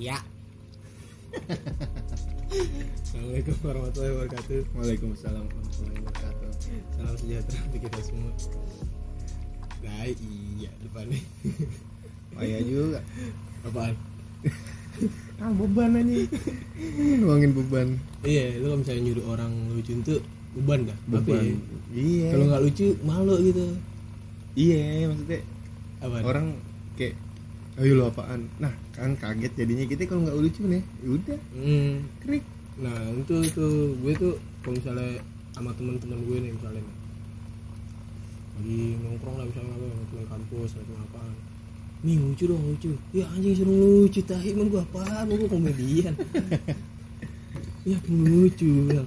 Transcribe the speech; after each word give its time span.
Iya. 0.00 0.16
Assalamualaikum 3.04 3.52
warahmatullahi 3.60 4.12
wabarakatuh. 4.16 4.60
Waalaikumsalam 4.72 5.44
warahmatullahi 5.44 6.00
wabarakatuh. 6.00 6.48
Salam 6.96 7.14
sejahtera 7.20 7.58
untuk 7.68 7.80
kita 7.84 8.00
semua. 8.00 8.32
Nah, 9.84 10.04
iya 10.08 10.70
depannya. 10.80 11.20
Oh 12.30 12.46
iya 12.46 12.62
juga. 12.62 13.02
Apaan? 13.66 13.92
Ah 15.42 15.50
beban 15.50 15.98
aja. 15.98 16.24
Nuangin 17.20 17.52
beban. 17.52 17.98
Iya, 18.22 18.56
lu 18.62 18.70
kalau 18.70 18.78
misalnya 18.80 19.02
nyuruh 19.10 19.24
orang 19.34 19.52
lucu 19.74 19.92
itu 19.98 20.14
beban 20.56 20.88
dah. 20.88 20.98
Tapi 21.10 21.28
Beban. 21.28 21.44
Iya. 21.90 22.28
kalau 22.32 22.44
nggak 22.48 22.62
lucu 22.64 22.86
malu 23.02 23.34
gitu. 23.42 23.66
iya 24.54 25.10
maksudnya 25.10 25.42
Apa? 26.00 26.16
orang 26.22 26.54
kayak 26.94 27.18
ayo 27.78 27.92
lu 27.94 28.04
apaan. 28.08 28.50
Nah 28.58 28.72
kan 28.90 29.14
kaget 29.14 29.52
jadinya. 29.54 29.84
Kita 29.86 30.10
kalau 30.10 30.26
nggak 30.26 30.38
lucu 30.40 30.62
nih, 30.66 30.82
ya 31.04 31.08
udah. 31.14 31.40
Hmm. 31.54 31.94
krik. 32.24 32.44
Nah, 32.80 33.12
itu 33.12 33.36
tuh 33.52 33.92
gue 34.00 34.12
tuh 34.16 34.34
kalau 34.64 34.74
misalnya 34.80 35.20
sama 35.52 35.70
teman-teman 35.76 36.16
gue 36.24 36.36
nih 36.48 36.52
misalnya 36.56 36.80
lagi 38.56 38.80
nongkrong 39.04 39.36
lah 39.36 39.46
misalnya 39.48 39.72
apa 39.76 39.86
sama 39.88 40.04
teman 40.08 40.26
kampus 40.32 40.70
atau 40.80 40.94
apaan. 40.96 41.34
Nih 42.00 42.16
lucu 42.16 42.44
dong 42.48 42.62
lucu. 42.64 42.92
Ya 43.12 43.24
anjing 43.30 43.54
suruh 43.54 43.76
lucu. 43.76 44.20
Tahi 44.24 44.48
emang 44.56 44.68
gue 44.72 44.80
apaan? 44.80 45.28
Gue 45.28 45.48
komedian. 45.48 46.14
Ya 47.80 47.96
kan 47.96 48.12
lucu 48.12 48.92
ya. 48.92 49.00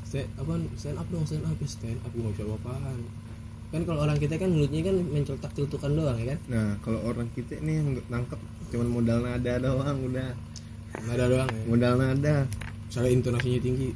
Stand 0.00 0.32
apa 0.40 0.52
stand 0.80 0.96
up 0.96 1.04
dong 1.12 1.28
stand 1.28 1.44
up. 1.44 1.60
Ya 1.60 1.68
stand 1.68 2.00
up 2.00 2.08
gue 2.08 2.24
nggak 2.24 2.40
bisa 2.40 2.44
apa-apaan 2.48 3.19
kan 3.70 3.82
kalau 3.86 4.02
orang 4.02 4.18
kita 4.18 4.34
kan 4.34 4.50
mulutnya 4.50 4.82
kan 4.82 4.96
menceltak 4.98 5.50
celtukan 5.54 5.90
doang 5.94 6.18
ya 6.18 6.34
kan 6.34 6.38
Nah 6.48 6.68
kalau 6.82 7.00
orang 7.06 7.30
kita 7.30 7.54
nih 7.58 7.78
yang 7.78 7.88
nangkep 8.06 8.40
cuman 8.68 8.88
modal 8.88 9.18
nada 9.22 9.52
doang 9.58 9.98
udah. 10.02 10.30
nggak 10.90 11.14
ada 11.14 11.26
doang 11.26 11.48
ya 11.48 11.62
Modal 11.64 11.94
nada. 11.96 12.34
misalnya 12.86 13.10
intonasinya 13.14 13.60
tinggi 13.60 13.88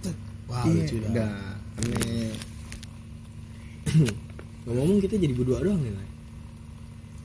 tet. 0.00 0.16
wah 0.46 0.62
Iya, 0.62 0.86
lucu 0.86 0.96
dah 1.00 1.10
udah. 1.10 1.32
Aneh. 1.80 2.32
ngomong 4.64 5.00
kita 5.00 5.14
jadi 5.16 5.34
berdua 5.34 5.58
doang 5.58 5.80
nih 5.80 5.90
Nay. 5.90 6.08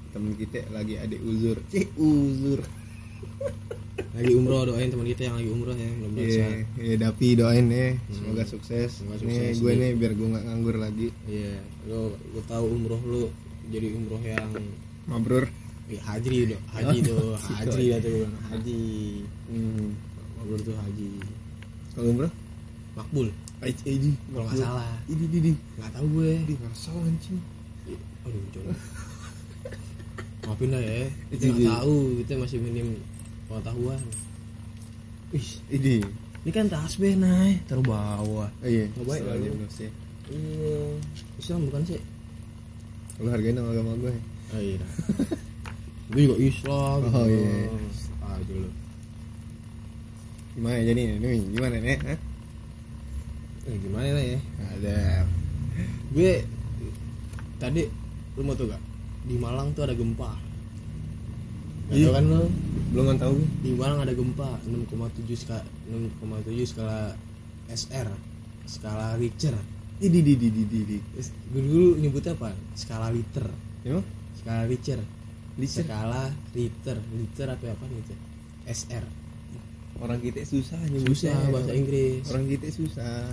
Temen 0.10 0.34
kita 0.34 0.64
lagi 0.72 0.96
adik 0.96 1.22
uzur. 1.22 1.58
Cih 1.70 1.86
uzur. 1.94 2.64
lagi 3.96 4.34
umroh 4.34 4.62
doain 4.66 4.88
teman 4.88 5.08
kita 5.08 5.22
yang 5.24 5.36
lagi 5.36 5.50
umroh 5.50 5.72
ya 5.74 5.88
belum 5.90 6.12
Iya, 6.14 6.48
iya 6.76 6.96
Dapi 6.98 7.28
doain 7.34 7.66
ya, 7.68 7.88
semoga 8.10 8.44
Hmm. 8.44 8.52
sukses. 8.52 8.90
Semoga 8.94 9.16
nih 9.18 9.24
sukses, 9.24 9.56
gue 9.58 9.72
nih. 9.72 9.80
nih 9.82 9.92
biar 9.96 10.12
gue 10.14 10.28
nggak 10.30 10.46
nganggur 10.46 10.76
lagi. 10.78 11.08
iya 11.26 11.56
lo 11.86 12.00
lo 12.12 12.40
tahu 12.44 12.66
umroh 12.70 13.02
lu 13.02 13.24
jadi 13.66 13.88
umroh 13.94 14.20
yang 14.20 14.52
Mabrur. 15.06 15.46
eh, 15.86 16.02
haji 16.02 16.50
do 16.50 16.58
haji 16.72 16.98
do 17.02 17.18
haji 17.56 17.84
ya 17.86 17.98
tuh 18.00 18.12
bilang. 18.20 18.36
haji 18.50 18.80
Hmm. 19.46 19.88
makbul 20.36 20.60
tuh 20.62 20.76
haji 20.76 21.10
Kalau 21.94 22.08
umroh? 22.10 22.32
makbul 22.94 23.28
Aij 23.58 23.80
Aji. 23.82 24.12
kalau 24.28 24.44
nggak 24.46 24.60
salah 24.60 24.90
Ini 25.06 25.26
di. 25.26 25.52
nggak 25.80 25.92
tahu 25.92 26.06
gue 26.12 26.32
Di 26.44 26.54
salah 26.74 27.04
anjing. 27.04 27.40
Aduh 28.26 28.42
coba 28.52 28.74
maafin 30.44 30.70
dah 30.70 30.78
ya 30.80 31.02
kita 31.32 31.42
Iya, 31.42 31.50
nggak 31.50 31.64
iya. 31.64 31.74
tahu 31.76 31.96
kita 32.22 32.34
masih 32.38 32.58
minim 32.60 32.88
pengetahuan 33.46 34.00
Ih, 35.32 35.50
Ini. 35.70 35.96
ini 36.42 36.52
kan 36.52 36.66
tasbih 36.66 37.16
naik 37.16 37.66
terbawah 37.66 38.22
Oh 38.22 38.46
iya. 38.64 38.86
Nggak 38.92 39.06
baik 39.06 39.22
Soalnya 39.22 39.50
lalu. 39.50 39.62
dosa. 39.62 39.88
iya 40.28 40.76
Islam 41.36 41.60
bukan 41.68 41.82
sih 41.86 42.02
Lu 43.16 43.28
hargain 43.28 43.56
sama 43.56 43.72
agama 43.72 43.96
gue. 43.98 44.12
Oh 44.52 44.60
iya. 44.60 44.76
Gue 46.12 46.22
juga 46.22 46.36
Islam. 46.38 47.00
Oh, 47.08 47.26
iya. 47.26 47.72
Aja 48.22 48.54
lu. 48.54 48.68
Gimana 50.54 50.84
jadi 50.84 51.02
nih? 51.16 51.40
Gimana 51.48 51.76
nih? 51.80 51.96
Hah? 51.98 52.20
Eh, 53.66 53.78
gimana 53.80 54.08
lah 54.12 54.26
ya? 54.26 54.40
Ada. 54.70 54.98
Gue 56.12 56.44
tadi 57.56 57.88
lu 58.36 58.42
mau 58.44 58.54
tuh 58.54 58.68
gak? 58.68 58.84
Di 59.24 59.36
Malang 59.36 59.72
tuh 59.72 59.88
ada 59.88 59.96
gempa. 59.96 60.36
Gak 61.88 61.96
Iya. 61.96 62.06
tau 62.06 62.14
kan 62.14 62.24
lu? 62.28 62.44
Belum 62.94 63.18
tahu. 63.18 63.36
Di 63.66 63.72
Malang 63.74 64.06
ada 64.06 64.14
gempa 64.14 64.60
6,7 64.66 65.34
skala 65.34 65.64
6,7 65.90 66.70
skala 66.70 67.18
SR 67.70 68.08
skala 68.66 69.16
Richter. 69.18 69.56
Ini 70.02 70.20
di 70.20 70.34
di 70.36 70.50
di 70.52 70.64
di 70.68 70.80
di. 70.84 70.98
Terus 71.16 71.30
Gue 71.54 71.62
dulu 71.64 71.88
nyebutnya 72.02 72.36
apa? 72.36 72.52
Skala 72.76 73.08
liter. 73.14 73.48
Emang? 73.88 74.04
Skala 74.44 74.68
Richter. 74.68 75.00
Liter. 75.56 75.84
Skala 75.88 76.24
Richter. 76.52 76.98
Liter 77.16 77.48
apa 77.48 77.66
apa 77.72 77.86
gitu? 77.88 78.14
SR. 78.68 79.06
Orang 79.96 80.20
kita 80.20 80.44
susah 80.44 80.82
nyebutnya. 80.92 81.16
Susah 81.16 81.38
bahasa 81.48 81.72
Inggris. 81.72 82.28
Orang 82.28 82.46
kita 82.52 82.68
susah. 82.68 83.32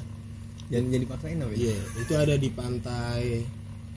Jangan 0.70 0.88
jadi 0.88 1.04
paksain 1.04 1.42
apa 1.42 1.52
Iya, 1.52 1.76
itu 2.00 2.12
ada 2.16 2.34
di 2.38 2.48
pantai 2.48 3.44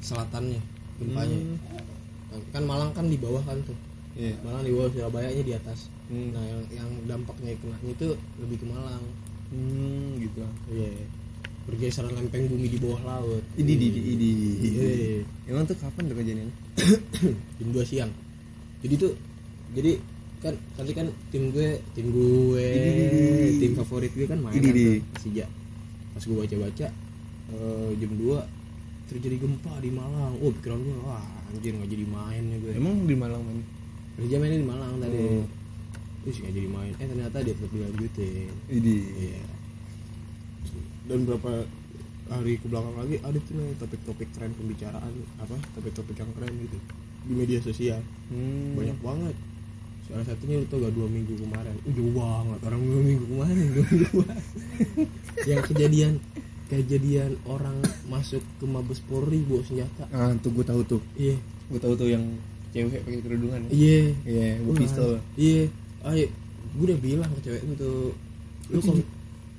selatannya 0.02 0.60
gempanya. 1.00 1.38
Hmm. 1.40 2.44
Kan 2.52 2.64
Malang 2.68 2.92
kan 2.92 3.06
di 3.08 3.16
bawah 3.16 3.40
kan 3.46 3.62
tuh. 3.64 3.78
Iya. 4.16 4.34
Malang 4.48 4.64
di 4.64 4.72
bawah 4.72 4.90
Surabaya 4.96 5.30
nya 5.32 5.44
di 5.44 5.54
atas. 5.54 5.92
Hmm. 6.08 6.32
Nah, 6.32 6.44
yang 6.44 6.62
yang 6.72 6.90
dampaknya 7.04 7.52
kenanya 7.60 7.92
itu 7.92 8.08
lebih 8.40 8.58
ke 8.64 8.66
Malang. 8.68 9.04
Hmm, 9.52 10.20
gitu. 10.24 10.40
Iya. 10.72 10.92
Pergeseran 11.66 12.14
lempeng 12.16 12.48
bumi 12.48 12.68
di 12.72 12.80
bawah 12.80 13.02
laut. 13.04 13.44
Ini 13.60 13.74
di 13.76 13.88
di 13.92 14.02
di. 14.16 14.32
Iya. 14.64 15.22
Emang 15.52 15.68
tuh 15.68 15.76
kapan 15.76 16.08
tuh 16.08 16.16
kejadiannya? 16.16 16.56
Jam 17.60 17.70
2 17.76 17.84
siang. 17.84 18.12
Jadi 18.86 18.96
tuh 18.96 19.12
jadi 19.76 20.00
kan 20.46 20.54
tadi 20.78 20.92
kan 20.94 21.08
tim 21.34 21.50
gue 21.50 21.82
tim 21.98 22.14
gue 22.14 22.68
tim 23.58 23.72
favorit 23.74 24.14
gue 24.14 24.30
kan 24.30 24.38
main 24.38 24.54
tuh, 24.62 25.02
Persija 25.18 25.50
pas 26.14 26.22
gue 26.22 26.38
baca 26.38 26.56
baca 26.70 26.88
jam 27.98 28.12
2 28.14 29.10
terjadi 29.10 29.36
gempa 29.42 29.74
di 29.82 29.90
Malang 29.90 30.38
oh 30.38 30.54
pikiran 30.54 30.86
gue 30.86 30.98
wah 31.02 31.26
anjir 31.50 31.74
nggak 31.74 31.90
jadi 31.90 32.06
main 32.06 32.44
ya 32.46 32.58
gue 32.62 32.72
Emang 32.78 33.10
di 33.10 33.18
Malang 33.18 33.42
mana? 33.42 33.64
Persija 34.16 34.38
mainnya 34.40 34.60
di 34.64 34.68
Malang 34.68 34.96
tadi. 35.04 35.18
Oh. 35.20 35.46
terus 36.26 36.42
nggak 36.42 36.54
jadi 36.58 36.70
main. 36.74 36.94
Eh 36.98 37.06
ternyata 37.06 37.38
dia 37.46 37.54
tetap 37.54 37.70
dilanjutin 37.70 38.50
Ini. 38.66 38.98
iya. 39.14 39.44
Dan 41.06 41.30
berapa 41.30 41.70
hari 42.26 42.58
ke 42.58 42.66
belakang 42.66 42.98
lagi 42.98 43.16
ada 43.22 43.38
tuh 43.38 43.54
nih 43.54 43.78
topik-topik 43.78 44.34
tren 44.34 44.50
pembicaraan 44.58 45.14
apa 45.38 45.54
topik-topik 45.78 46.18
yang 46.18 46.32
keren 46.34 46.54
gitu. 46.66 46.78
Di 47.30 47.34
media 47.38 47.60
sosial. 47.62 48.02
Hmm. 48.34 48.74
banyak 48.74 48.98
banget. 49.06 49.36
Salah 50.10 50.26
satunya 50.26 50.62
tau 50.66 50.82
gak 50.82 50.94
dua 50.98 51.06
minggu 51.10 51.34
kemarin. 51.38 51.76
Uh, 51.86 51.94
jauh 51.94 52.14
banget 52.14 52.60
orang 52.66 52.82
dua 52.82 53.02
minggu 53.06 53.26
kemarin 53.30 53.66
dua 53.70 53.86
minggu 53.86 54.08
kemarin. 54.10 54.44
Yang 55.50 55.62
kejadian 55.70 56.14
kejadian 56.66 57.32
orang 57.46 57.78
masuk 58.10 58.42
ke 58.58 58.66
Mabes 58.66 58.98
Polri 59.06 59.46
bawa 59.46 59.62
senjata. 59.62 60.10
Ah, 60.10 60.34
tuh 60.42 60.50
gue 60.50 60.66
tahu 60.66 60.82
tuh. 60.82 61.02
iya. 61.14 61.38
Gue 61.70 61.78
tahu 61.78 61.94
tuh 61.98 62.10
yang 62.10 62.26
cewek 62.76 63.00
pakai 63.08 63.22
kerudungan. 63.24 63.60
ya. 63.66 63.70
iya 63.72 64.00
Iya, 64.28 64.50
gue 64.60 64.74
Wah, 64.76 64.80
pistol. 64.84 65.12
iya 65.40 65.64
ayo 66.06 66.28
gue 66.76 66.86
udah 66.92 67.00
bilang 67.00 67.32
ke 67.32 67.48
cewek 67.48 67.62
itu 67.64 67.92
lu 68.68 68.80
kalau 68.84 69.04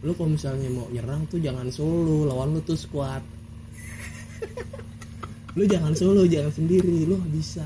lu 0.04 0.12
kalau 0.12 0.30
misalnya 0.30 0.68
mau 0.68 0.84
nyerang 0.92 1.24
tuh 1.26 1.40
jangan 1.40 1.66
solo 1.72 2.28
lawan 2.28 2.52
lu 2.52 2.60
tuh 2.60 2.76
squad 2.76 3.24
lu 5.56 5.64
jangan 5.64 5.96
solo 5.96 6.28
jangan 6.28 6.52
sendiri 6.52 7.08
lu 7.08 7.16
bisa 7.32 7.64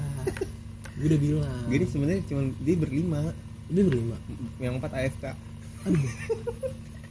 gue 0.94 1.10
udah 1.10 1.20
bilang 1.20 1.64
Gini 1.66 1.84
sebenarnya 1.88 2.22
cuma 2.28 2.42
dia 2.60 2.76
berlima, 2.76 3.20
dia 3.66 3.82
berlima 3.82 4.16
yang 4.60 4.76
empat 4.76 4.92
AFK. 4.92 5.24
Aduh. 5.88 6.12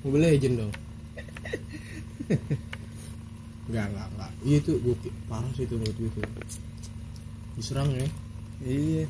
Mobile 0.05 0.29
Legend 0.29 0.55
dong. 0.61 0.71
Enggak, 3.65 3.85
enggak, 3.89 4.07
enggak. 4.13 4.31
Iya 4.45 4.57
itu 4.61 4.71
gue 4.77 4.95
parah 5.25 5.49
sih 5.57 5.65
itu 5.65 5.73
menurut 5.73 5.97
gue 5.97 6.09
itu. 6.09 6.21
Diserang 7.57 7.89
ya. 7.97 8.05
Iya. 8.63 9.05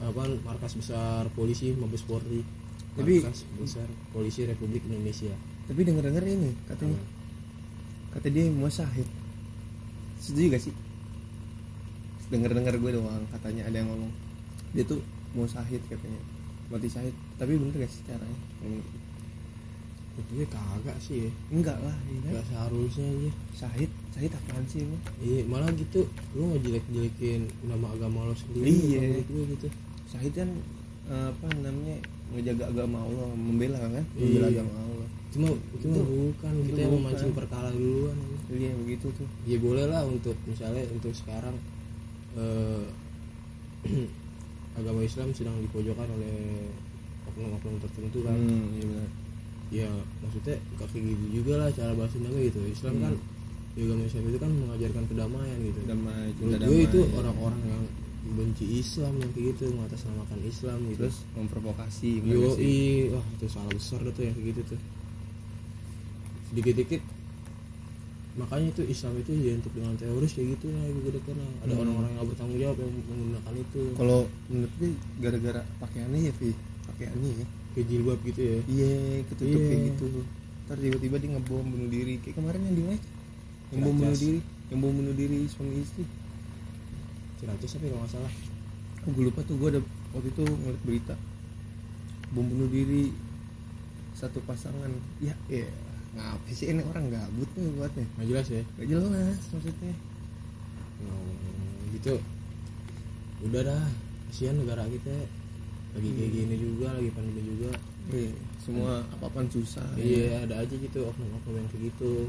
Apaan 0.00 0.40
markas 0.44 0.76
besar 0.76 1.28
polisi 1.36 1.76
Mabes 1.76 2.04
Polri. 2.04 2.40
Tapi- 2.96 3.20
markas 3.20 3.44
besar 3.60 3.88
polisi 4.12 4.48
Republik 4.48 4.84
Indonesia. 4.88 5.32
Tapi 5.68 5.80
denger 5.86 6.04
denger 6.10 6.24
ini 6.26 6.50
katanya, 6.66 6.98
kata 8.16 8.26
dia 8.32 8.50
mau 8.50 8.66
syahid. 8.66 9.06
Setuju 10.18 10.56
gak 10.56 10.62
sih? 10.66 10.74
Denger 12.30 12.52
denger 12.54 12.74
gue 12.78 12.90
doang 12.94 13.24
katanya 13.30 13.66
ada 13.66 13.76
yang 13.82 13.90
ngomong 13.90 14.10
dia 14.70 14.86
tuh 14.86 15.02
mau 15.34 15.46
syahid 15.46 15.82
katanya 15.90 16.20
mati 16.70 16.86
syahid 16.86 17.14
tapi 17.38 17.58
bener 17.58 17.74
gak 17.74 17.90
sih 17.90 18.02
caranya 18.06 18.38
Gitu. 20.10 20.30
Gue 20.32 20.46
kagak 20.46 20.96
sih 20.98 21.16
ya. 21.24 21.30
enggak 21.48 21.78
lah 21.80 21.96
iya. 22.04 22.20
Enggak 22.28 22.44
seharusnya 22.46 23.06
aja. 23.08 23.30
syahid 23.54 23.90
syahid 24.10 24.30
apaan 24.32 24.64
sih 24.66 24.82
emang 24.82 25.00
Iya, 25.18 25.40
malah 25.44 25.70
gitu 25.72 26.00
lu 26.32 26.42
ngejelek-jelekin 26.50 27.40
nama 27.64 27.86
agama 27.88 28.26
lo 28.26 28.34
sendiri. 28.34 28.66
Iya. 28.66 29.00
gue 29.22 29.42
gitu. 29.50 29.66
syahid 30.06 30.32
kan 30.34 30.48
eh, 31.06 31.26
apa 31.28 31.46
namanya 31.56 31.96
ngejaga 32.30 32.64
agama 32.68 32.98
Allah 33.02 33.28
membela 33.32 33.78
kan 33.80 34.04
Iya. 34.12 34.20
membela 34.20 34.46
agama 34.48 34.72
Allah 34.78 35.08
Cuma 35.30 35.46
itu 35.46 35.86
bukan 35.86 36.52
itu 36.58 36.66
kita 36.68 36.80
yang 36.80 36.90
bukan. 36.90 37.02
memancing 37.06 37.32
perkara 37.32 37.68
duluan. 37.70 38.18
iya 38.50 38.74
begitu 38.76 39.06
tuh 39.14 39.28
ya 39.46 39.56
boleh 39.56 39.86
lah 39.86 40.02
untuk 40.02 40.34
misalnya 40.44 40.82
untuk 40.90 41.14
sekarang 41.14 41.54
eh, 42.34 42.82
agama 44.74 45.00
Islam 45.00 45.30
sedang 45.30 45.54
dipojokkan 45.60 46.08
oleh 46.08 46.66
oknum-oknum 47.26 47.78
tertentu 47.80 48.18
kan 48.22 48.34
hmm, 48.34 48.66
iya 48.74 48.84
benar 48.84 49.08
ya 49.70 49.86
maksudnya 50.18 50.58
gak 50.76 50.88
kayak 50.90 51.04
gitu 51.06 51.24
juga 51.32 51.52
lah 51.56 51.68
cara 51.70 51.92
bahas 51.94 52.10
dendamnya 52.10 52.42
gitu 52.46 52.60
Islam 52.66 52.94
Hmm. 52.94 53.02
kan 53.02 53.14
ya 53.70 53.82
agama 53.86 54.02
Islam 54.02 54.24
itu 54.26 54.38
kan 54.38 54.50
mengajarkan 54.50 55.04
kedamaian 55.06 55.58
gitu 55.62 55.80
damai 55.86 56.26
menurut 56.36 56.58
damai 56.58 56.68
gue 56.68 56.80
itu 56.84 57.00
orang-orang 57.14 57.60
yang 57.64 57.82
benci 58.30 58.66
Islam 58.76 59.14
yang 59.16 59.30
kayak 59.30 59.46
gitu 59.54 59.64
mengatasnamakan 59.72 60.38
Islam 60.42 60.78
gitu 60.90 60.98
terus 61.00 61.16
memprovokasi 61.32 62.10
benar 62.20 62.34
yo 62.34 62.40
nggak 62.42 62.58
sih? 62.58 63.14
wah 63.14 63.24
itu 63.30 63.46
salah 63.46 63.70
besar 63.70 63.98
tuh 64.04 64.22
yang 64.22 64.34
kayak 64.34 64.48
gitu 64.52 64.62
tuh 64.74 64.80
sedikit-dikit 66.50 67.02
makanya 68.30 68.66
itu 68.70 68.82
Islam 68.86 69.12
itu 69.18 69.30
identik 69.34 69.72
dengan 69.74 69.94
teroris 69.94 70.32
kayak 70.32 70.48
gitu 70.56 70.66
nah 70.66 70.82
gue 70.86 71.12
dekat 71.12 71.34
nah. 71.34 71.50
ada 71.62 71.72
Hmm. 71.72 71.82
orang-orang 71.82 72.10
yang 72.10 72.26
bertanggung 72.26 72.58
jawab 72.58 72.76
yang 72.78 72.92
menggunakan 73.06 73.54
itu 73.54 73.80
kalau 73.94 74.20
menurut 74.46 74.72
gue 74.78 74.90
gara-gara 75.18 75.62
pakaiannya 75.78 76.20
ya 76.26 76.32
Vi 76.38 76.50
pakaiannya 76.86 77.30
ya 77.38 77.46
kayak 77.74 77.86
jilbab 77.86 78.18
gitu 78.26 78.40
ya. 78.40 78.58
Iya 78.66 78.90
ketutup 79.30 79.60
Iya. 79.60 79.66
kayak 79.68 79.82
gitu 79.94 80.06
ntar 80.70 80.78
tiba-tiba 80.78 81.18
dia 81.18 81.30
ngebom 81.34 81.66
bunuh 81.66 81.90
diri. 81.90 82.14
Kayak 82.22 82.38
kemarin 82.38 82.60
yang 82.62 82.76
di 82.78 82.84
mana? 82.86 83.00
Yang 83.74 83.80
bom 83.82 83.94
bunuh 83.98 84.14
diri. 84.14 84.40
Yang 84.70 84.78
bom 84.78 84.92
bunuh 84.94 85.14
diri 85.18 85.38
suami 85.50 85.74
istri. 85.82 86.04
Ciracas 87.42 87.70
tapi 87.74 87.86
kalau 87.90 88.06
nggak 88.06 88.12
salah? 88.14 88.32
Oh, 89.02 89.10
gue 89.10 89.24
lupa 89.26 89.40
tuh. 89.42 89.58
Gue 89.58 89.68
ada 89.74 89.80
waktu 90.14 90.30
itu 90.30 90.42
ngeliat 90.46 90.82
berita. 90.86 91.14
Bom 92.30 92.46
bunuh 92.46 92.70
diri 92.70 93.10
satu 94.14 94.38
pasangan. 94.46 94.94
Ya 95.18 95.34
ya. 95.50 95.66
Ngapa 96.14 96.46
sih 96.54 96.70
ini 96.70 96.86
orang 96.86 97.10
gabut 97.10 97.50
nih 97.58 97.70
buatnya? 97.74 98.06
Nggak 98.14 98.26
jelas 98.30 98.46
ya? 98.50 98.62
Gak 98.78 98.86
jelas 98.86 99.40
maksudnya. 99.50 99.94
Hmm, 101.02 101.34
gitu. 101.98 102.14
Udah 103.42 103.62
dah. 103.66 103.84
Kasihan 104.30 104.54
negara 104.54 104.86
kita 104.86 105.10
lagi 105.90 106.08
kayak 106.14 106.30
Hmm. 106.30 106.38
gini 106.38 106.54
juga 106.56 106.88
lagi 106.94 107.10
pandemi 107.10 107.42
juga. 107.42 107.70
Iya, 108.10 108.32
semua 108.58 108.92
apa-apaan 109.14 109.46
susah. 109.50 109.86
Ya. 109.94 110.02
iya. 110.02 110.30
ada 110.42 110.54
aja 110.62 110.74
gitu 110.74 110.98
oknum-oknum 111.06 111.54
yang 111.58 111.68
kayak 111.70 111.82
gitu. 111.94 112.26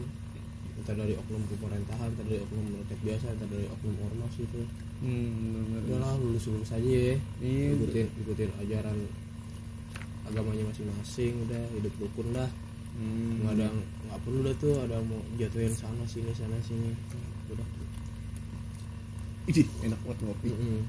Entah 0.81 0.97
dari 0.97 1.13
oknum 1.13 1.41
pemerintahan 1.45 2.09
entah 2.09 2.25
dari 2.25 2.39
oknum 2.41 2.65
rakyat 2.85 2.99
biasa 3.05 3.25
entah 3.33 3.49
dari 3.49 3.65
oknum 3.69 3.95
ormas 4.01 4.33
gitu. 4.37 4.61
Hmm, 5.01 5.81
udahlah 5.85 6.13
lulus 6.21 6.45
lulus 6.49 6.69
aja 6.69 6.89
ya. 6.89 7.15
Iya. 7.41 7.67
Ikutin 7.77 8.07
ikutin 8.21 8.49
ajaran 8.61 8.97
agamanya 10.25 10.63
masing-masing 10.69 11.33
udah 11.49 11.61
hidup 11.77 11.93
rukun 12.01 12.29
dah. 12.33 12.49
Hmm. 12.91 13.39
nggak 13.41 13.53
ada 13.55 13.67
nggak 13.71 14.19
perlu 14.21 14.39
dah 14.43 14.55
tuh 14.59 14.73
ada 14.83 14.99
mau 15.07 15.21
jatuhin 15.39 15.73
sana 15.73 16.03
sini 16.05 16.29
sana 16.35 16.57
sini. 16.61 16.91
Udah. 17.49 17.67
Ih, 19.49 19.67
enak 19.81 19.99
banget 20.05 20.19
ngopi. 20.21 20.49
Mm-mm. 20.53 20.81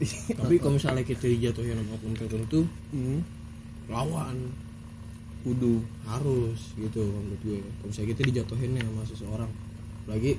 tapi 0.40 0.54
kalau 0.56 0.80
misalnya 0.80 1.04
kita 1.04 1.28
dijatuhin 1.28 1.76
sama 1.76 1.92
oknum 1.96 2.14
tertentu 2.16 2.60
hmm. 2.92 3.20
lawan. 3.92 4.36
Kudu. 5.40 5.80
Harus 6.04 6.76
gitu 6.76 7.00
kalau 7.00 7.20
menurut 7.24 7.40
gue. 7.40 7.58
Kalau 7.64 7.88
misalnya 7.88 8.08
kita 8.12 8.22
dijatuhin 8.28 8.70
nih 8.76 8.82
sama 8.84 9.02
seseorang 9.08 9.50
lagi 10.08 10.32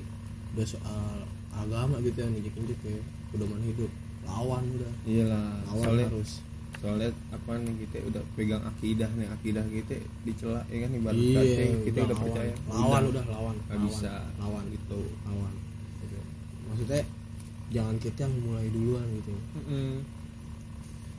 udah 0.52 0.66
soal 0.68 1.16
agama 1.52 1.96
gitu 2.04 2.18
yang 2.20 2.32
injek 2.36 2.54
injek 2.60 2.78
ya 2.84 3.00
pedoman 3.32 3.60
hidup 3.64 3.90
lawan 4.22 4.62
udah. 4.78 4.92
Iyalah 5.08 5.46
lawan 5.66 5.82
soalnya 5.82 6.06
harus. 6.12 6.30
soalnya 6.82 7.10
apa 7.30 7.52
nih 7.62 7.74
kita 7.86 7.96
udah 8.10 8.22
pegang 8.34 8.62
akidah 8.66 9.10
nih 9.14 9.28
akidah 9.30 9.64
kita 9.70 9.94
dicela 10.26 10.60
ya 10.66 10.78
kan 10.82 10.90
ibarat 10.98 11.18
iya 11.18 11.40
kata 11.40 11.64
kita 11.86 11.98
udah 11.98 12.16
lawan. 12.16 12.22
percaya. 12.26 12.54
Lawan 12.68 13.02
udah 13.10 13.24
lawan 13.30 13.56
Nggak 13.66 13.80
bisa. 13.90 14.12
lawan. 14.38 14.64
Gitu. 14.70 15.00
Lawan. 15.26 15.52
Maksudnya 16.72 17.02
jangan 17.72 17.96
kita 17.96 18.24
yang 18.24 18.34
mulai 18.42 18.68
duluan 18.68 19.06
gitu. 19.16 19.32
Mm-mm. 19.58 20.04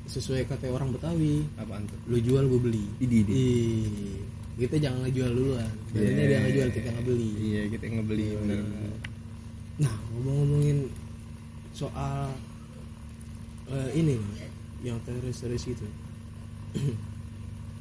sesuai 0.03 0.45
kata 0.45 0.67
orang 0.67 0.91
Betawi 0.91 1.47
apaan 1.55 1.87
tuh? 1.87 1.95
Lu 2.05 2.19
jual 2.19 2.43
gue 2.45 2.59
beli. 2.59 2.85
Idi. 2.99 3.23
Ih, 3.23 4.19
kita 4.59 4.75
jangan 4.77 5.03
ngejual 5.03 5.31
duluan. 5.31 5.71
Sebenarnya 5.89 6.25
dia 6.27 6.39
ngejual 6.43 6.69
kita 6.71 6.89
ngebeli. 6.91 7.29
Iya 7.39 7.61
kita 7.69 7.85
ngebeli 7.89 8.25
Iya. 8.25 8.37
bener 8.37 8.61
nah 9.73 9.89
ngomong-ngomongin 10.13 10.85
soal 11.73 12.29
eh, 13.65 13.89
ini 13.97 14.21
yang 14.85 15.01
teroris-teroris 15.01 15.65
itu 15.65 15.87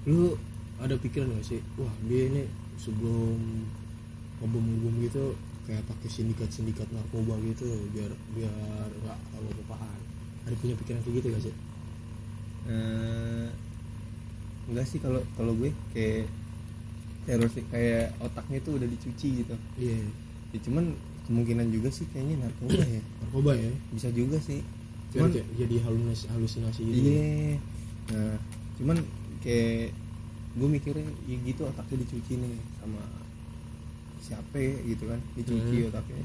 lu 0.08 0.32
ada 0.80 0.96
pikiran 0.96 1.28
gak 1.36 1.44
sih 1.44 1.60
wah 1.76 1.92
dia 2.08 2.32
ini 2.32 2.48
sebelum 2.80 3.36
ngebom-ngebom 4.40 4.94
gitu 5.04 5.36
kayak 5.62 5.82
pakai 5.86 6.08
sindikat-sindikat 6.10 6.90
narkoba 6.90 7.38
gitu 7.46 7.70
biar 7.94 8.10
biar 8.34 8.88
nggak 9.02 9.18
tahu 9.30 9.46
apa-apaan 9.62 10.02
ada 10.42 10.54
punya 10.58 10.74
pikiran 10.74 11.00
kayak 11.06 11.14
gitu 11.22 11.26
gak 11.30 11.42
sih? 11.46 11.54
Eh, 12.62 13.48
enggak 14.70 14.86
sih 14.86 14.98
kalau 15.02 15.22
kalau 15.38 15.52
gue 15.54 15.70
kayak 15.94 16.26
terus 17.26 17.54
kayak 17.70 18.10
otaknya 18.18 18.58
tuh 18.62 18.78
udah 18.78 18.88
dicuci 18.90 19.28
gitu. 19.46 19.54
Iya. 19.78 20.02
Ya 20.50 20.58
cuman 20.66 20.98
kemungkinan 21.30 21.70
juga 21.70 21.88
sih 21.94 22.06
kayaknya 22.10 22.46
narkoba 22.46 22.82
ya. 22.82 23.02
Narkoba 23.22 23.52
ya? 23.54 23.70
Bisa 23.94 24.08
juga 24.10 24.38
sih. 24.42 24.60
Cuman 25.14 25.30
kayak 25.30 25.46
jadi 25.54 25.76
halusinasi, 25.86 26.24
halusinasi 26.34 26.80
gitu 26.82 26.98
iya. 27.06 27.56
Nah 28.10 28.34
cuman 28.82 28.98
kayak 29.46 29.94
gue 30.52 30.68
mikirnya 30.68 31.06
ya 31.30 31.36
gitu 31.38 31.62
otaknya 31.64 32.02
dicuci 32.02 32.32
nih 32.34 32.58
sama 32.82 33.02
siapa 34.22 34.56
gitu 34.82 35.04
kan 35.04 35.20
dicuci 35.34 35.76
Hmm. 35.82 35.88
otaknya. 35.90 36.24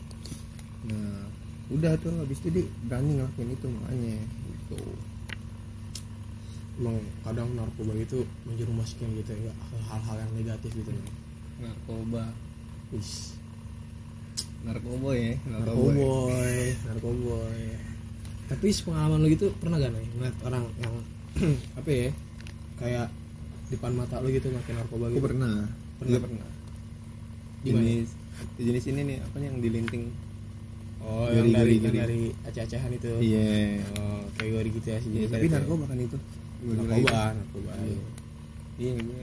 Nah 0.88 1.26
udah 1.68 1.94
tuh 1.98 2.14
habis 2.16 2.38
itu 2.40 2.50
dia 2.54 2.66
berani 2.86 3.18
ngelakuin 3.18 3.50
itu 3.52 3.68
makanya 3.68 4.16
gitu. 4.48 4.80
Emang 6.78 6.98
kadang 7.26 7.50
narkoba 7.54 7.98
itu 7.98 8.22
menjerumuskan 8.46 9.10
gitu 9.18 9.34
ya 9.34 9.54
hal-hal 9.90 10.16
yang 10.16 10.32
negatif 10.38 10.72
gitu 10.72 10.92
ya. 10.94 11.06
Narkoba. 11.66 12.30
Wis, 12.88 13.34
narkoba 14.62 15.12
ya 15.12 15.34
narkoboy. 15.44 16.56
Narkoboy 16.86 17.62
tapi 18.48 18.72
sepengalaman 18.72 19.20
lu 19.20 19.36
gitu 19.36 19.52
pernah 19.60 19.76
gak 19.76 19.92
nih 19.92 20.08
ngeliat 20.16 20.38
orang 20.48 20.64
yang 20.80 20.94
apa 21.84 21.90
ya 21.92 22.08
kayak 22.80 23.08
depan 23.68 23.92
mata 23.92 24.24
lu 24.24 24.32
gitu 24.32 24.48
pakai 24.56 24.72
narkoba 24.72 25.12
Aku 25.12 25.20
gitu? 25.20 25.26
pernah. 25.28 25.68
Pernah? 26.00 26.16
Gue 26.16 26.24
pernah 26.24 26.48
Gimana? 27.68 27.84
jenis 27.84 28.10
jenis 28.58 28.84
ini 28.88 29.02
nih 29.04 29.18
apa 29.20 29.38
yang 29.40 29.56
dilinting 29.58 30.04
oh 31.00 31.26
Gori, 31.26 31.36
yang 31.36 31.48
dari 31.52 31.74
gori, 31.74 31.74
yang 31.74 31.84
gori. 31.84 32.00
dari 32.00 32.20
aceh-acehan 32.44 32.92
itu 32.92 33.10
iya 33.20 33.82
oh 33.96 34.22
kayak 34.34 34.52
gori 34.54 34.70
gitu 34.72 34.88
ya 34.88 34.98
sih 35.00 35.10
Iya, 35.12 35.28
tapi 35.28 35.46
narkoba 35.48 35.84
kan 35.86 35.98
itu 35.98 36.18
narkoba 36.64 37.20
narkoba 37.34 37.72
Iya. 37.78 38.00
iya 38.78 38.92
gue 38.96 39.22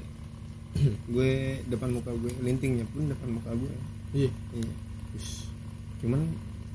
gue 1.14 1.30
depan 1.68 1.88
muka 1.92 2.10
gue 2.12 2.32
lintingnya 2.40 2.82
pun 2.88 3.06
depan 3.06 3.28
muka 3.30 3.50
gue 3.52 3.72
iya 4.12 4.30
iya 4.52 4.72
cuman 6.00 6.20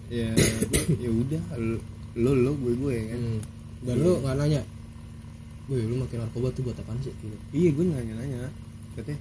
ya 0.10 0.28
gue 0.32 0.82
ya 0.98 1.10
udah 1.12 1.42
lo 2.16 2.32
lo 2.34 2.52
gue 2.58 2.74
gue 2.76 2.92
ya 2.94 3.04
kan 3.10 3.20
Hmm. 3.20 3.40
dan 3.82 3.96
Iya. 3.96 4.04
lu 4.04 4.12
nggak 4.20 4.36
nanya 4.38 4.62
Wih, 5.70 5.86
lu 5.86 5.96
makin 5.98 6.18
narkoba 6.20 6.50
tuh 6.50 6.66
buat 6.66 6.74
apaan 6.76 6.98
sih? 7.00 7.14
Gitu. 7.14 7.38
iya 7.54 7.70
gue 7.70 7.86
nanya 7.86 8.14
nanya 8.16 8.50
katanya 8.96 9.20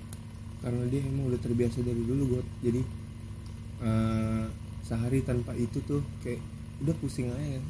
karena 0.58 0.82
dia 0.86 1.00
emang 1.00 1.30
udah 1.30 1.40
terbiasa 1.40 1.78
dari 1.80 2.02
dulu 2.02 2.22
gue 2.28 2.42
jadi 2.60 2.80
eh, 3.80 4.44
sehari 4.82 5.20
tanpa 5.22 5.52
itu 5.54 5.78
tuh 5.82 6.02
kayak 6.20 6.40
udah 6.80 6.94
pusing 6.98 7.28
aja 7.28 7.60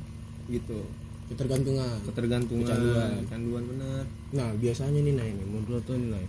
gitu 0.49 0.81
Ketergantungan. 1.29 2.01
ketergantungan 2.09 2.65
Kecanduan. 2.65 3.11
kecanduan 3.23 3.63
bener 3.69 4.03
Nah, 4.33 4.49
biasanya 4.57 4.97
nih 4.99 5.13
Nay, 5.13 5.31
nih, 5.31 5.45
menurut 5.45 5.85
lu 5.85 5.97
nih 6.09 6.25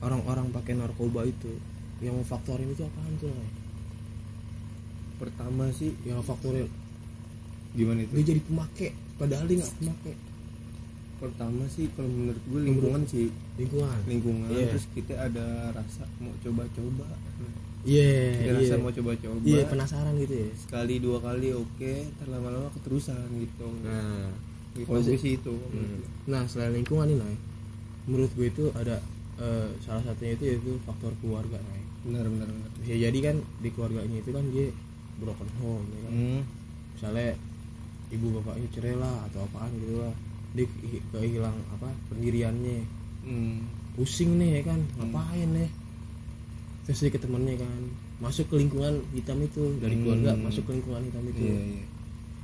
orang-orang 0.00 0.50
pakai 0.50 0.74
narkoba 0.74 1.22
itu 1.22 1.54
yang 2.00 2.18
faktorin 2.26 2.66
itu 2.66 2.82
apaan 2.82 3.14
tuh 3.16 3.30
Nay? 3.30 3.50
pertama 5.18 5.68
sih 5.70 5.92
Yang 6.02 6.24
faktorin 6.24 6.66
gimana 7.70 8.02
itu 8.02 8.12
dia 8.18 8.26
jadi 8.34 8.40
pemakai 8.42 8.90
padahal 9.14 9.44
dia 9.46 9.62
nggak 9.62 9.74
pemakai 9.78 10.14
pertama 11.20 11.62
sih 11.66 11.86
kalau 11.92 12.08
menurut 12.08 12.42
gue 12.42 12.60
lingkungan 12.64 13.02
sih 13.04 13.28
lingkungan. 13.54 13.98
lingkungan 14.04 14.48
Iya. 14.48 14.66
terus 14.70 14.84
kita 14.90 15.14
ada 15.20 15.46
rasa 15.70 16.08
mau 16.16 16.32
coba-coba 16.40 17.06
Iya, 17.80 18.12
kita 18.36 18.44
iya. 18.46 18.58
rasa 18.58 18.74
mau 18.76 18.88
coba-coba 18.90 19.36
Iya, 19.42 19.62
penasaran 19.66 20.12
gitu 20.16 20.34
ya. 20.34 20.48
sekali 20.54 20.94
dua 20.96 21.18
kali 21.18 21.48
oke 21.52 21.92
ntar 22.10 22.28
lama-lama 22.28 22.68
keterusan 22.72 23.20
gitu 23.38 23.68
Nah, 23.80 24.28
gitu 24.72 24.96
sih 25.14 25.32
itu 25.34 25.52
hmm. 25.52 26.26
nah 26.26 26.44
selain 26.44 26.72
lingkungan 26.74 27.04
nih 27.06 27.16
Nay, 27.16 27.36
menurut 28.04 28.30
gue 28.32 28.48
itu 28.48 28.64
ada 28.72 29.00
eh, 29.36 29.68
salah 29.80 30.02
satunya 30.02 30.34
itu 30.34 30.44
yaitu 30.46 30.72
faktor 30.82 31.12
keluarga 31.20 31.56
Nay. 31.58 31.82
benar 32.00 32.24
benar 32.26 32.48
benar 32.48 32.70
Bisa 32.80 32.96
jadi 32.98 33.18
kan 33.20 33.36
di 33.60 33.68
keluarganya 33.70 34.16
itu 34.18 34.30
kan 34.30 34.44
dia 34.48 34.72
broken 35.16 35.50
home 35.58 35.84
ya 35.86 36.00
kan. 36.00 36.12
hmm. 36.12 36.40
misalnya 36.96 37.28
ibu 38.10 38.26
bapaknya 38.34 38.66
cerai 38.70 38.96
lah 38.96 39.16
atau 39.26 39.44
apaan 39.44 39.70
gitu 39.76 40.00
lah 40.00 40.14
dia 40.52 40.66
kehilang 41.12 41.56
apa 41.72 41.88
pendiriannya. 42.10 42.84
Hmm. 43.20 43.68
pusing 43.90 44.40
nih 44.40 44.62
ya 44.64 44.72
kan? 44.72 44.80
Ngapain 44.96 45.50
nih 45.52 45.68
terus 46.88 47.04
dia 47.04 47.12
ke 47.12 47.20
temennya 47.20 47.60
kan. 47.60 47.82
Masuk 48.18 48.48
ke 48.48 48.56
lingkungan 48.56 49.04
hitam 49.12 49.38
itu. 49.44 49.76
Dari 49.76 49.94
Hmm. 49.94 50.02
keluarga. 50.02 50.32
masuk 50.40 50.62
ke 50.64 50.72
lingkungan 50.74 51.02
hitam 51.04 51.24
itu. 51.28 51.42
Iya 51.44 51.58
iya. 51.60 51.84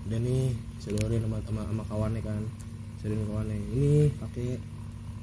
Dan 0.07 0.21
nih 0.23 0.45
sedorin 0.79 1.23
sama, 1.25 1.39
sama, 1.49 1.61
sama 1.65 1.83
kawannya 1.89 2.21
kan. 2.21 2.43
Sharing 3.01 3.25
kawannya. 3.25 3.57
Ini 3.73 3.91
pakai 4.21 4.49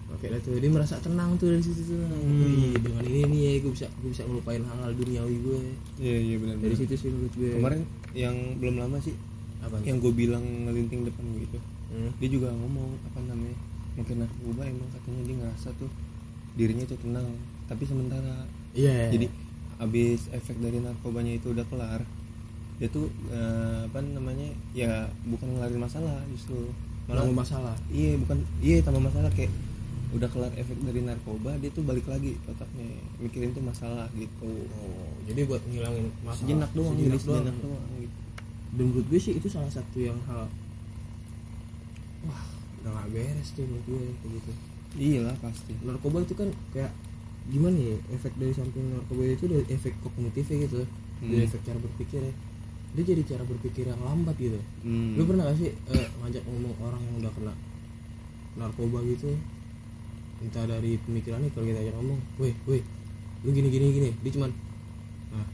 pakai 0.09 0.27
lah 0.29 0.39
tuh. 0.41 0.57
Dia 0.59 0.69
merasa 0.69 0.99
tenang 0.99 1.37
tuh 1.37 1.53
dari 1.53 1.63
situ 1.63 1.81
tuh. 1.85 1.97
Wih, 2.01 2.75
dengan 2.81 3.03
ini 3.05 3.21
nih 3.23 3.39
ya 3.39 3.51
gue 3.61 3.71
bisa 3.71 3.87
gue 4.01 4.09
bisa 4.11 4.23
ngelupain 4.25 4.61
hal-hal 4.61 4.91
duniawi 4.93 5.35
gue 5.39 5.59
iya 5.97 6.17
iya 6.19 6.35
benar 6.37 6.55
dari 6.59 6.75
situ 6.75 6.93
sih 6.93 7.09
menurut 7.09 7.33
gue 7.33 7.49
kemarin 7.57 7.81
yang 8.13 8.35
belum 8.59 8.75
lama 8.77 8.97
sih 8.99 9.15
apa? 9.63 9.79
yang 9.87 9.97
gue 9.97 10.11
bilang 10.11 10.43
ngelinting 10.43 11.07
depan 11.07 11.23
gue 11.33 11.43
itu 11.47 11.57
hmm. 11.93 12.11
dia 12.17 12.29
juga 12.29 12.49
ngomong 12.49 12.97
apa 13.05 13.19
namanya 13.21 13.57
mungkin 13.93 14.25
narkoba 14.25 14.61
emang 14.65 14.89
katanya 14.89 15.21
dia 15.29 15.35
ngerasa 15.37 15.69
tuh 15.77 15.91
dirinya 16.57 16.83
itu 16.85 16.97
tenang. 16.97 17.27
Tapi 17.69 17.83
sementara 17.85 18.49
iya 18.73 19.13
jadi 19.13 19.29
habis 19.77 20.29
efek 20.33 20.57
dari 20.57 20.81
narkobanya 20.81 21.37
itu 21.37 21.53
udah 21.53 21.65
kelar 21.69 22.01
dia 22.81 22.89
tuh 22.89 23.05
eh, 23.29 23.85
apa 23.85 24.01
namanya 24.01 24.49
ya 24.73 25.05
bukan 25.29 25.45
ngelarin 25.55 25.81
masalah 25.81 26.17
justru 26.33 26.73
malah 27.05 27.23
malah 27.29 27.45
masalah. 27.45 27.75
Iya 27.93 28.17
bukan 28.17 28.41
iya 28.59 28.81
tambah 28.81 29.01
masalah 29.01 29.29
kayak 29.31 29.53
udah 30.13 30.29
kelar 30.29 30.53
efek 30.53 30.77
dari 30.85 31.01
narkoba 31.01 31.57
dia 31.57 31.73
tuh 31.73 31.81
balik 31.81 32.05
lagi 32.05 32.37
otaknya 32.45 32.85
mikirin 33.17 33.53
tuh 33.53 33.65
masalah 33.65 34.05
gitu. 34.13 34.51
Oh 34.77 35.09
jadi 35.25 35.45
buat 35.49 35.61
ngilangin 35.69 36.05
masalah. 36.21 36.41
Sejenak 36.41 36.71
doang 36.73 36.93
jadi 36.97 37.17
sejenak 37.17 37.25
doang. 37.25 37.43
sejenak 37.45 37.57
doang 37.61 37.85
gitu. 38.01 38.17
Dan 38.73 38.83
menurut 38.89 39.05
gue 39.09 39.19
sih 39.21 39.33
itu 39.37 39.47
salah 39.49 39.69
satu 39.69 39.97
yang 40.01 40.17
hal 40.29 40.49
wah 42.23 42.43
udah 42.81 42.91
gak 42.93 43.07
beres 43.11 43.49
tuh 43.51 43.63
menurut 43.63 43.85
gue 43.85 43.99
kayak 44.19 44.31
gitu. 44.33 44.51
Iyalah 44.93 45.35
pasti. 45.39 45.73
Narkoba 45.81 46.21
itu 46.21 46.33
kan 46.33 46.49
kayak 46.71 46.91
gimana 47.43 47.75
ya 47.75 47.95
efek 48.11 48.33
dari 48.35 48.51
samping 48.51 48.85
narkoba 48.91 49.21
itu 49.25 49.45
dari 49.47 49.65
efek 49.67 49.93
kognitifnya 49.99 50.57
gitu. 50.63 50.83
Dari 51.19 51.39
Hmm. 51.39 51.47
efek 51.47 51.61
cara 51.63 51.79
berpikir 51.79 52.19
ya. 52.19 52.33
Dia 52.93 53.03
jadi 53.09 53.23
cara 53.25 53.43
berpikir 53.43 53.83
yang 53.87 53.97
lambat 53.99 54.35
gitu. 54.37 54.59
Hmm. 54.83 55.15
lu 55.17 55.23
pernah 55.23 55.47
gak 55.47 55.57
sih 55.57 55.71
eh, 55.71 56.07
ngajak 56.19 56.43
ngomong 56.45 56.73
orang 56.79 57.01
yang 57.01 57.15
udah 57.19 57.31
kena 57.33 57.53
narkoba 58.55 58.99
gitu? 59.07 59.31
Entah 60.43 60.67
dari 60.67 60.99
pemikirannya 60.99 61.49
kalau 61.51 61.65
kita 61.65 61.79
ajak 61.79 61.95
ngomong 61.95 62.19
weh 62.37 62.53
weh 62.67 62.83
lu 63.41 63.49
gini 63.49 63.67
gini 63.67 63.85
gini. 63.91 64.09
Dia 64.21 64.31
cuman 64.31 64.51
ah 65.31 65.47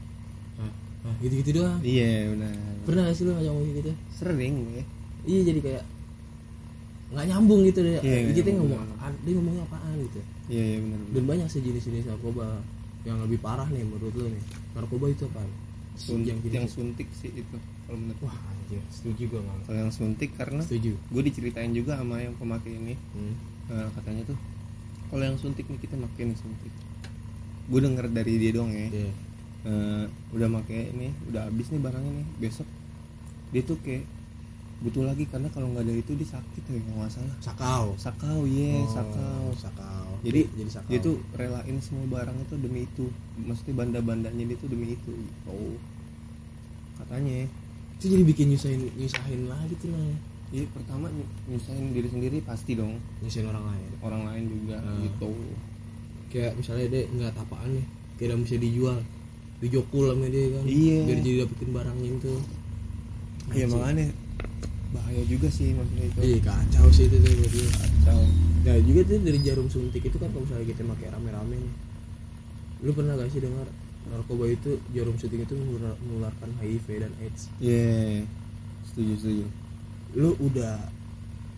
ah 0.60 0.72
ah 1.06 1.14
gitu 1.22 1.34
gitu 1.40 1.50
doang. 1.58 1.78
Iya 1.80 2.34
benar. 2.34 2.52
Pernah 2.84 3.02
gak 3.06 3.14
sih 3.14 3.24
lu 3.24 3.32
ngajak 3.32 3.50
ngomong 3.50 3.70
gitu? 3.72 3.92
Sering 4.12 4.54
gue. 4.60 4.82
Iya 5.24 5.40
jadi 5.46 5.60
kayak 5.62 5.84
nggak 7.10 7.26
nyambung 7.26 7.60
gitu 7.66 7.80
deh 7.82 7.98
Iya, 7.98 8.16
nggak 8.22 8.36
kita 8.38 8.48
ngomong 8.54 8.78
apaan 8.86 9.12
dia 9.26 9.32
ngomongnya 9.34 9.62
apaan 9.66 9.94
gitu 9.98 10.20
iya 10.46 10.64
iya 10.74 10.78
benar 10.78 10.98
dan 11.10 11.24
banyak 11.26 11.48
sejenis-jenis 11.50 12.04
narkoba 12.06 12.46
yang 13.00 13.16
lebih 13.24 13.40
parah 13.40 13.64
nih 13.72 13.80
menurut 13.80 14.12
lu 14.12 14.28
nih. 14.28 14.44
Narkoba 14.76 15.08
itu 15.08 15.24
apa 15.32 15.40
Sun- 15.96 16.24
yang 16.24 16.36
yang, 16.44 16.68
suntik 16.68 17.08
sih 17.16 17.32
itu 17.32 17.56
kalau 17.88 17.96
menurut 17.96 18.20
wah 18.24 18.36
anjir. 18.52 18.80
Setuju 18.92 19.24
gue 19.28 19.40
nggak 19.40 19.56
kalau 19.68 19.78
yang 19.80 19.92
suntik 19.92 20.30
karena 20.36 20.62
setuju. 20.64 20.92
gue 20.96 21.22
diceritain 21.24 21.72
juga 21.72 21.96
sama 21.96 22.20
yang 22.20 22.36
pemakai 22.36 22.76
ini. 22.76 22.94
Hmm. 23.16 23.34
eh, 23.72 23.88
katanya 23.96 24.22
tuh 24.28 24.38
kalau 25.08 25.24
yang 25.24 25.36
suntik 25.40 25.64
nih 25.64 25.80
kita 25.80 25.96
pakai 25.96 26.22
nih 26.28 26.38
suntik. 26.38 26.72
Gue 27.72 27.80
denger 27.80 28.04
dari 28.12 28.32
dia 28.36 28.50
doang 28.52 28.72
ya. 28.72 28.88
Iya. 28.92 29.12
Eh, 29.60 30.04
udah 30.36 30.48
pakai 30.60 30.80
ini 30.92 31.08
udah 31.32 31.48
habis 31.48 31.72
nih 31.72 31.80
barangnya 31.80 32.12
nih 32.20 32.26
besok. 32.36 32.68
Dia 33.52 33.62
tuh 33.64 33.80
kayak 33.80 34.04
butuh 34.80 35.04
lagi 35.04 35.24
karena 35.24 35.46
kalau 35.46 35.68
nggak 35.68 35.82
ada 35.82 35.92
itu 35.94 36.12
dia 36.14 36.24
sakit 36.26 36.62
ya 36.64 36.80
nggak 36.80 37.10
salah. 37.10 37.36
Sakau. 37.38 37.84
Sakau 37.94 38.38
ye 38.42 38.78
Oh, 38.78 38.88
sakau. 38.88 39.44
sakau. 39.54 40.08
Jadi 40.20 40.48
jadi 40.54 40.70
sakau. 40.70 40.88
dia 40.88 40.98
tuh 40.98 41.16
relain 41.32 41.76
semua 41.78 42.04
barang 42.10 42.36
itu 42.38 42.54
demi 42.56 42.80
itu. 42.84 43.06
Maksudnya 43.38 43.74
banda-bandanya 43.76 44.44
dia 44.46 44.56
tuh 44.56 44.68
demi 44.68 44.92
itu. 44.92 45.12
Gitu 45.12 45.60
katanya. 46.96 47.48
Itu 47.96 48.04
jadi 48.08 48.24
bikin 48.24 48.46
nyusahin 48.50 48.88
nyusahin 48.90 49.42
lagi 49.46 49.74
tuh 49.76 49.90
lah 49.90 50.16
Iya 50.50 50.66
pertama 50.66 51.06
ny- 51.08 51.30
nyusahin 51.46 51.92
diri 51.92 52.08
sendiri 52.08 52.36
pasti 52.40 52.74
dong. 52.74 52.98
Nyusahin 53.20 53.46
orang 53.46 53.70
lain. 53.70 53.90
Orang 54.00 54.22
lain 54.24 54.44
juga 54.48 54.76
Ah. 54.78 54.98
gitu. 54.98 55.30
Kayak 56.28 56.56
misalnya 56.56 56.86
dia 56.88 57.02
nggak 57.06 57.38
apaan 57.38 57.70
nih. 57.70 57.86
Udah 58.18 58.36
bisa 58.40 58.56
dijual. 58.56 58.98
Dijokul 59.60 60.10
sama 60.10 60.26
dia 60.26 60.50
kan. 60.50 60.64
Iya. 60.64 60.98
biar 61.04 61.18
jadi 61.20 61.36
dapetin 61.44 61.70
barangnya 61.70 62.10
itu. 62.10 62.32
Iya 63.50 63.66
makanya 63.66 64.06
bahaya 64.90 65.22
juga 65.26 65.48
sih 65.50 65.70
maksudnya 65.74 66.04
itu. 66.10 66.18
Iya 66.18 66.38
kacau 66.42 66.86
sih 66.90 67.06
itu 67.06 67.16
tuh 67.22 67.32
dia. 67.46 67.68
kacau. 67.78 68.20
Nah 68.66 68.76
juga 68.82 69.00
tuh 69.06 69.18
dari 69.22 69.38
jarum 69.40 69.68
suntik 69.70 70.02
itu 70.02 70.16
kan 70.18 70.28
kalau 70.34 70.42
misalnya 70.42 70.66
kita 70.66 70.82
pakai 70.82 71.06
rame-rame 71.14 71.56
nih. 71.56 71.74
Lu 72.80 72.90
pernah 72.96 73.14
gak 73.14 73.30
sih 73.30 73.40
dengar 73.44 73.66
narkoba 74.10 74.44
itu 74.50 74.80
jarum 74.90 75.14
suntik 75.20 75.46
itu 75.46 75.54
menularkan 75.54 76.50
HIV 76.58 76.86
dan 77.06 77.12
AIDS? 77.22 77.46
Iya 77.62 78.26
setuju 78.90 79.14
setuju. 79.22 79.44
Lu 80.18 80.34
udah 80.42 80.76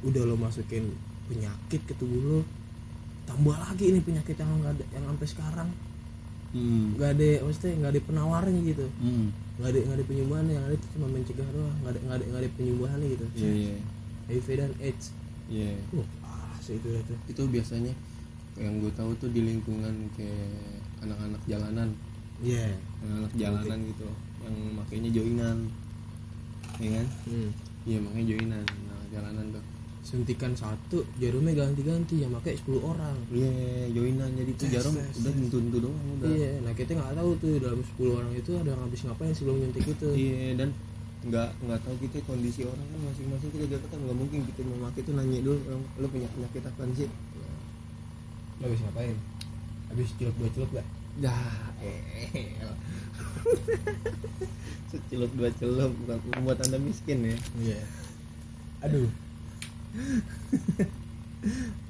udah 0.02 0.22
lo 0.28 0.36
masukin 0.36 0.92
penyakit 1.30 1.80
ke 1.88 1.94
tubuh 1.96 2.20
lo 2.20 2.40
tambah 3.24 3.54
lagi 3.54 3.94
nih 3.94 4.02
penyakit 4.02 4.36
yang 4.36 4.50
nggak 4.60 4.74
ada 4.76 4.84
yang 4.92 5.04
sampai 5.08 5.28
sekarang. 5.28 5.70
Hmm. 6.52 6.92
nggak 7.00 7.16
ada 7.16 7.48
maksudnya 7.48 7.72
nggak 7.80 7.92
ada 7.96 8.00
penawarnya 8.04 8.60
gitu. 8.60 8.86
Hmm. 9.00 9.32
Nggak 9.60 9.68
ada 9.68 9.78
nggak 9.84 9.96
ada 10.00 10.06
penyembuhan 10.08 10.44
yang 10.48 10.62
ada 10.64 10.74
itu 10.74 10.86
cuma 10.96 11.06
mencegah 11.12 11.48
doang. 11.52 11.76
Nggak 11.82 11.92
ada 11.92 12.00
nggak 12.00 12.16
ada 12.16 12.24
nggak 12.28 12.40
ada 12.42 12.50
penyembuhannya 12.56 13.06
gitu. 13.12 13.26
Iya 13.36 13.52
iya. 13.52 13.76
HIV 14.32 14.48
dan 14.56 14.72
AIDS. 14.80 15.06
Iya. 15.52 15.72
Wah 15.92 16.08
parah 16.24 16.58
sih 16.64 16.74
itu 16.78 16.88
itu 16.88 17.14
itu 17.28 17.42
biasanya 17.48 17.92
yang 18.60 18.74
gue 18.84 18.92
tahu 18.92 19.10
tuh 19.16 19.30
di 19.32 19.40
lingkungan 19.44 19.94
kayak 20.16 20.80
anak-anak 21.04 21.42
jalanan. 21.48 21.88
Iya. 22.40 22.76
Anak-anak 23.04 23.32
jalanan 23.36 23.78
gitu 23.88 24.08
yang 24.42 24.56
makainya 24.76 25.10
joinan. 25.14 25.58
Ya 26.80 26.90
kan? 26.98 27.06
Hmm. 27.28 27.50
iya 27.84 27.98
makanya 28.00 28.26
joinan. 28.34 28.64
Nah 28.88 29.00
jalanan 29.12 29.46
tuh 29.52 29.64
suntikan 30.02 30.50
satu 30.58 31.06
jarumnya 31.22 31.62
ganti-ganti 31.62 32.26
yang 32.26 32.34
pakai 32.34 32.58
10 32.58 32.82
orang. 32.82 33.14
Iya 33.30 33.86
joinan 33.94 34.34
jadi 34.34 34.50
tuh 34.58 34.66
Tes, 34.66 34.74
jarum 34.74 34.94
tes, 34.98 35.14
udah 35.22 35.32
tes. 35.32 35.46
tentu 35.46 35.78
doang 35.78 36.06
udah. 36.18 36.26
Iya 36.26 36.50
nah 36.66 36.72
kita 36.74 36.90
nggak 36.98 37.14
tahu 37.14 37.30
tuh 37.38 37.52
dalam 37.62 37.80
10 37.86 38.18
orang 38.18 38.32
itu 38.34 38.50
ada 38.58 38.68
yang 38.74 38.82
habis 38.82 39.00
ngapain 39.06 39.32
sebelum 39.32 39.56
nyuntik 39.62 39.86
itu. 39.86 40.08
Iya 40.10 40.58
dan 40.58 40.68
nggak 41.22 41.48
nggak 41.54 41.80
tahu 41.86 41.94
kita 42.02 42.18
kondisi 42.26 42.66
orang 42.66 42.82
kan 42.82 43.00
masing-masing 43.14 43.50
kita 43.54 43.64
gak 43.70 43.80
kan 43.94 43.98
nggak 44.02 44.18
mungkin 44.18 44.40
kita 44.42 44.60
mau 44.66 44.90
pakai 44.90 45.00
tuh 45.06 45.14
nanya 45.14 45.38
dulu 45.38 45.58
"Orang, 45.70 45.82
lo 46.02 46.06
punya 46.10 46.28
penyakit 46.34 46.62
apa 46.66 46.82
sih? 46.98 47.08
Lo 48.58 48.64
habis 48.66 48.80
ngapain? 48.82 49.16
Habis 49.94 50.08
celup 50.18 50.34
dua 50.34 50.50
celup 50.50 50.70
gak 50.74 50.86
dah 51.22 51.46
eh. 51.78 52.02
Secelup 54.90 55.30
dua 55.38 55.50
celup 55.62 55.94
bukan 56.02 56.18
membuat 56.34 56.58
anda 56.66 56.78
miskin 56.82 57.22
ya. 57.22 57.38
Iya. 57.62 57.80
Aduh 58.82 59.06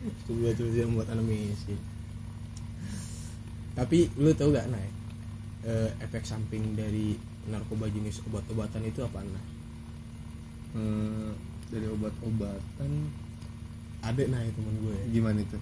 itu 0.02 0.30
dua 0.34 0.50
celup 0.58 0.74
yang 0.74 0.92
buat 0.96 1.08
anak 1.12 1.24
miskin 1.26 1.78
tapi 3.72 4.12
lu 4.20 4.36
tau 4.36 4.52
gak 4.52 4.68
Nay? 4.68 4.88
Eh, 5.64 5.90
efek 6.04 6.26
samping 6.28 6.76
dari 6.76 7.16
narkoba 7.48 7.88
jenis 7.88 8.20
obat-obatan 8.28 8.84
itu 8.84 9.00
apa 9.00 9.22
nah 9.24 9.46
Eh, 10.72 11.30
dari 11.68 11.84
obat-obatan. 11.84 12.90
Ada 14.00 14.24
nah 14.24 14.40
temen 14.40 14.74
gue. 14.80 14.96
Gimana 15.12 15.44
itu 15.44 15.60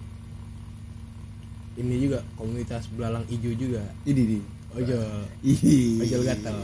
ini 1.73 1.95
juga 2.01 2.19
komunitas 2.33 2.83
belalang 2.89 3.23
hijau 3.25 3.53
juga 3.53 3.83
ini 4.03 4.23
di 4.27 4.39
ojol 4.71 5.03
Ih, 5.41 5.99
Ojol 5.99 6.23
gatal. 6.23 6.55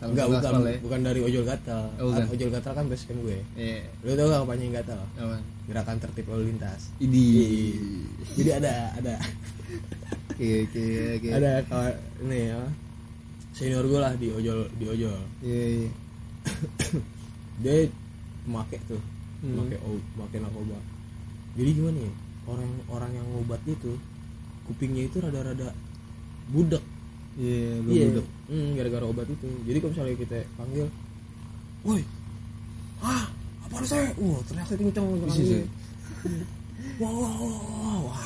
enggak 0.00 0.26
bukan 0.26 0.52
ya. 0.64 0.76
bukan 0.80 1.00
dari 1.02 1.20
ojol 1.22 1.44
gatal 1.44 1.86
Oh, 1.96 2.10
bukan. 2.10 2.26
ojol 2.28 2.50
gatal 2.50 2.72
kan 2.72 2.84
basecamp 2.84 3.20
gue 3.20 3.38
Iya, 3.54 3.78
lu 4.02 4.12
tau 4.12 4.26
gak 4.26 4.42
apanya 4.42 4.64
yang 4.64 4.76
gatal 4.76 5.00
apa? 5.14 5.36
gerakan 5.64 5.96
tertib 5.98 6.26
lalu 6.28 6.50
lintas 6.50 6.90
Idi. 6.98 7.78
jadi 8.34 8.58
ada 8.58 8.74
ada 8.94 9.14
Oke, 10.30 10.66
oke, 10.66 10.84
oke. 11.14 11.28
ada 11.30 11.50
kawan 11.64 11.94
ini 12.20 12.38
ya 12.48 12.58
senior 13.52 13.84
gue 13.84 13.96
lah 13.98 14.12
di 14.14 14.28
ojol 14.28 14.66
di 14.74 14.84
ojol 14.84 15.18
Iya, 15.40 15.62
iya. 15.78 15.90
dia 17.62 17.86
make 18.44 18.78
tuh 18.84 19.00
Hmm. 19.40 19.60
make 19.60 19.76
o- 19.78 20.00
make 20.16 20.36
narkoba 20.36 20.78
jadi 21.52 21.70
gimana 21.70 22.00
ya 22.00 22.12
orang 22.46 22.70
orang 22.88 23.10
yang 23.12 23.26
ngobat 23.30 23.60
itu 23.64 23.92
kupingnya 24.64 25.02
itu 25.06 25.16
rada-rada 25.20 25.70
budak 26.48 26.82
Iya, 27.34 27.82
lu 27.82 27.90
iya 27.90 28.04
budak. 28.14 28.26
hmm, 28.46 28.68
gara-gara 28.78 29.04
obat 29.10 29.26
itu 29.26 29.46
jadi 29.66 29.78
kalau 29.82 29.90
misalnya 29.90 30.14
kita 30.16 30.38
panggil 30.54 30.86
woi 31.82 32.02
ah 33.02 33.26
apa 33.66 33.74
saya 33.82 34.06
wah 34.16 34.38
ternyata 34.46 34.72
kenceng 34.78 35.06
sih. 35.34 35.66
wah 37.02 37.10
wah 37.10 37.34
wah 37.34 37.98
wah 38.06 38.22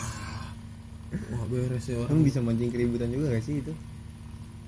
wah 1.32 1.44
beres 1.48 1.88
ya 1.88 1.96
Orang 2.04 2.20
orang 2.20 2.20
bisa 2.22 2.38
mancing 2.44 2.68
keributan 2.68 3.08
juga 3.08 3.32
gak 3.32 3.44
sih 3.44 3.64
itu? 3.64 3.72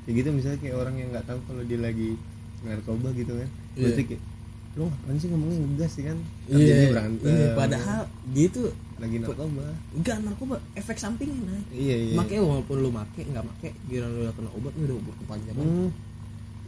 Kayak 0.08 0.14
gitu 0.24 0.28
misalnya 0.32 0.58
kayak 0.64 0.76
orang 0.80 0.94
yang 0.96 1.08
nggak 1.12 1.26
tahu 1.28 1.38
kalau 1.44 1.62
dia 1.68 1.78
lagi 1.78 2.16
narkoba 2.64 3.12
gitu 3.12 3.32
kan. 3.36 3.48
Iya. 3.76 3.82
Berarti 3.84 4.02
kayak 4.08 4.22
lu 4.70 4.82
ngapain 4.86 5.16
sih 5.20 5.28
ngomongnya 5.28 5.58
ngegas 5.60 5.92
sih 5.92 6.04
kan? 6.08 6.18
Iya 6.48 6.64
jadinya 6.64 6.88
berantem. 6.96 7.28
iya 7.28 7.46
padahal 7.52 8.00
dia 8.32 8.46
tuh 8.48 8.68
lagi 9.00 9.16
narkoba. 9.18 9.66
enggak 9.96 10.16
narkoba. 10.20 10.56
Efek 10.76 10.96
sampingnya 11.00 11.40
nah 11.48 11.60
Iya, 11.72 11.96
iya. 11.96 12.14
Make 12.14 12.36
walaupun 12.36 12.76
lu 12.84 12.90
make 12.92 13.22
nggak 13.24 13.44
make 13.44 13.70
giliran 13.88 14.10
lu 14.12 14.20
udah 14.28 14.34
kena 14.36 14.50
obat 14.52 14.72
lu 14.76 14.84
udah 14.86 14.96
berkepanjangan 15.08 15.64
Hmm. 15.64 15.88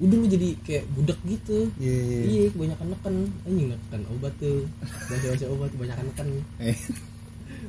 udah 0.03 0.17
lu 0.19 0.27
jadi 0.27 0.49
kayak 0.65 0.85
budak 0.97 1.19
gitu. 1.29 1.59
Iya 1.77 1.97
iya 2.01 2.19
iya. 2.25 2.43
Kebanyakan 2.51 2.87
neken. 2.91 3.15
Anjing 3.45 3.69
neken 3.71 4.01
obat 4.11 4.33
tuh. 4.41 4.65
Baca 4.83 5.27
baca 5.29 5.47
obat 5.53 5.69
kebanyakan 5.71 6.05
neken. 6.09 6.29
Eh. 6.59 6.77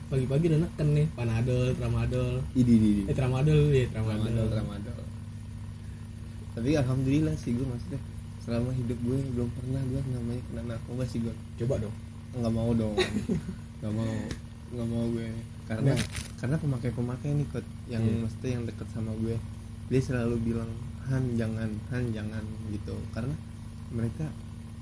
Pagi-pagi 0.07 0.45
udah 0.49 0.59
neken 0.63 0.87
nih 0.95 1.05
panadol 1.13 1.65
tramadol. 1.75 2.33
Ini 2.55 2.71
ini 2.71 2.91
eh 3.05 3.15
tramadol 3.15 3.69
ya 3.69 3.85
tramadol, 3.91 4.31
Ramadol 4.31 4.47
Ramadol 4.49 4.99
tapi 6.53 6.77
alhamdulillah 6.77 7.33
sih 7.33 7.57
gue 7.57 7.65
maksudnya 7.65 7.97
selama 8.45 8.69
hidup 8.77 8.93
gue 9.01 9.17
belum 9.33 9.49
pernah 9.57 9.81
gue 9.89 10.01
namanya 10.13 10.41
kena 10.45 10.61
narkoba 10.69 11.03
sih 11.09 11.17
gue 11.17 11.33
coba 11.57 11.81
dong. 11.81 11.95
Nggak 12.37 12.53
mau 12.53 12.69
dong. 12.77 12.93
Nggak 13.81 13.93
mau 13.93 14.13
nggak 14.73 14.87
mau 14.87 15.05
gue 15.07 15.27
karena 15.63 15.91
Nah. 15.91 16.01
karena 16.35 16.55
pemakai 16.57 16.91
pemakai 16.91 17.29
nih 17.31 17.47
kot 17.47 17.61
yang 17.87 18.01
Iya. 18.01 18.17
mesti 18.19 18.47
yang 18.49 18.63
deket 18.63 18.87
sama 18.89 19.13
gue 19.15 19.35
dia 19.85 20.01
selalu 20.01 20.35
bilang 20.43 20.69
Han 21.03 21.35
jangan 21.35 21.69
Han 21.89 22.03
jangan 22.09 22.43
gitu 22.69 22.95
karena 23.11 23.35
mereka 23.89 24.25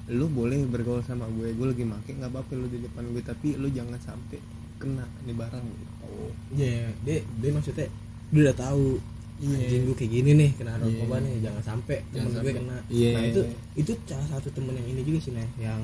lu 0.08 0.26
boleh 0.28 0.66
bergaul 0.66 1.02
sama 1.02 1.28
gue 1.30 1.52
gue 1.52 1.68
lagi 1.68 1.84
make 1.84 2.10
nggak 2.10 2.30
apa-apa 2.30 2.52
lu 2.54 2.68
di 2.68 2.80
depan 2.80 3.06
gue 3.06 3.22
tapi 3.22 3.54
lu 3.54 3.68
jangan 3.68 3.98
sampai 3.98 4.40
kena 4.78 5.06
nih 5.22 5.34
barang 5.34 5.66
gitu 5.68 5.94
oh 6.04 6.32
iya 6.52 6.90
dia 7.02 7.20
dia 7.36 7.52
maksudnya 7.52 7.88
dia 8.28 8.42
udah 8.42 8.58
tahu 8.58 8.98
anjing 9.40 9.84
gue 9.84 9.96
kayak 9.96 10.12
gini 10.12 10.32
nih 10.36 10.50
kena 10.56 10.78
narkoba 10.78 11.16
Iya. 11.16 11.24
nih 11.24 11.36
jangan 11.42 11.64
sampai 11.64 11.98
Jangan 12.08 12.14
temen 12.14 12.30
gue 12.32 12.38
sampai. 12.42 12.54
kena 12.56 12.78
Iya. 12.88 13.12
nah 13.12 13.24
itu 13.24 13.42
itu 13.76 13.92
salah 14.04 14.28
satu 14.32 14.48
temen 14.52 14.74
yang 14.74 14.88
ini 14.88 15.02
juga 15.04 15.20
sih 15.20 15.32
nih 15.32 15.50
yang 15.60 15.82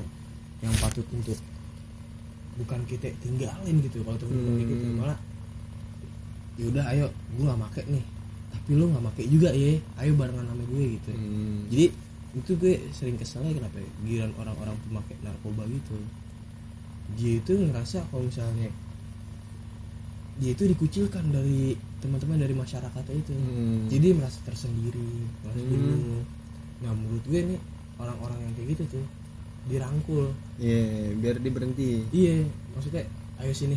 yang 0.60 0.74
patut 0.76 1.06
untuk 1.08 1.38
bukan 2.58 2.80
kita 2.84 3.06
tinggalin 3.18 3.76
gitu 3.80 4.02
kalau 4.02 4.16
temen 4.16 4.34
temen 4.36 4.54
Hmm. 4.56 4.68
gitu 4.68 4.84
malah 4.94 5.18
ya 6.54 6.64
udah 6.66 6.84
ayo 6.90 7.06
gue 7.32 7.44
nggak 7.44 7.60
make 7.60 7.82
nih 7.86 8.04
tapi 8.48 8.70
lo 8.72 8.84
nggak 8.88 9.04
make 9.04 9.22
juga 9.24 9.50
ya 9.50 9.72
ayo 9.96 10.12
barengan 10.12 10.42
sama 10.44 10.64
gue 10.64 10.84
gitu 10.94 11.10
Hmm. 11.12 11.58
jadi 11.68 11.86
itu 12.34 12.50
gue 12.54 12.74
sering 12.92 13.16
keselnya 13.16 13.50
kenapa 13.52 13.76
ya? 13.76 13.88
giliran 14.02 14.32
orang-orang 14.36 14.76
pemakai 14.84 15.16
narkoba 15.20 15.62
gitu 15.66 15.96
dia 17.14 17.32
itu 17.36 17.52
ngerasa 17.56 18.04
kalau 18.06 18.22
misalnya 18.22 18.68
dia 20.38 20.50
itu 20.52 20.64
dikucilkan 20.66 21.24
dari 21.28 21.74
teman-teman 21.98 22.38
dari 22.38 22.54
masyarakat 22.54 23.04
itu 23.12 23.32
Hmm. 23.32 23.86
jadi 23.88 24.14
merasa 24.14 24.38
tersendiri 24.44 25.08
merasa 25.40 25.58
Hmm. 25.58 25.68
bingung 25.68 26.22
nah 26.78 26.92
menurut 26.92 27.24
gue 27.24 27.40
nih 27.44 27.60
orang-orang 27.96 28.38
yang 28.40 28.52
kayak 28.54 28.68
gitu 28.74 28.82
tuh 28.92 29.04
dirangkul 29.66 30.30
Iya, 30.56 30.84
biar 31.14 31.34
dia 31.38 31.50
berhenti. 31.50 31.90
iya 32.08 32.46
maksudnya 32.72 33.02
ayo 33.38 33.52
sini 33.52 33.76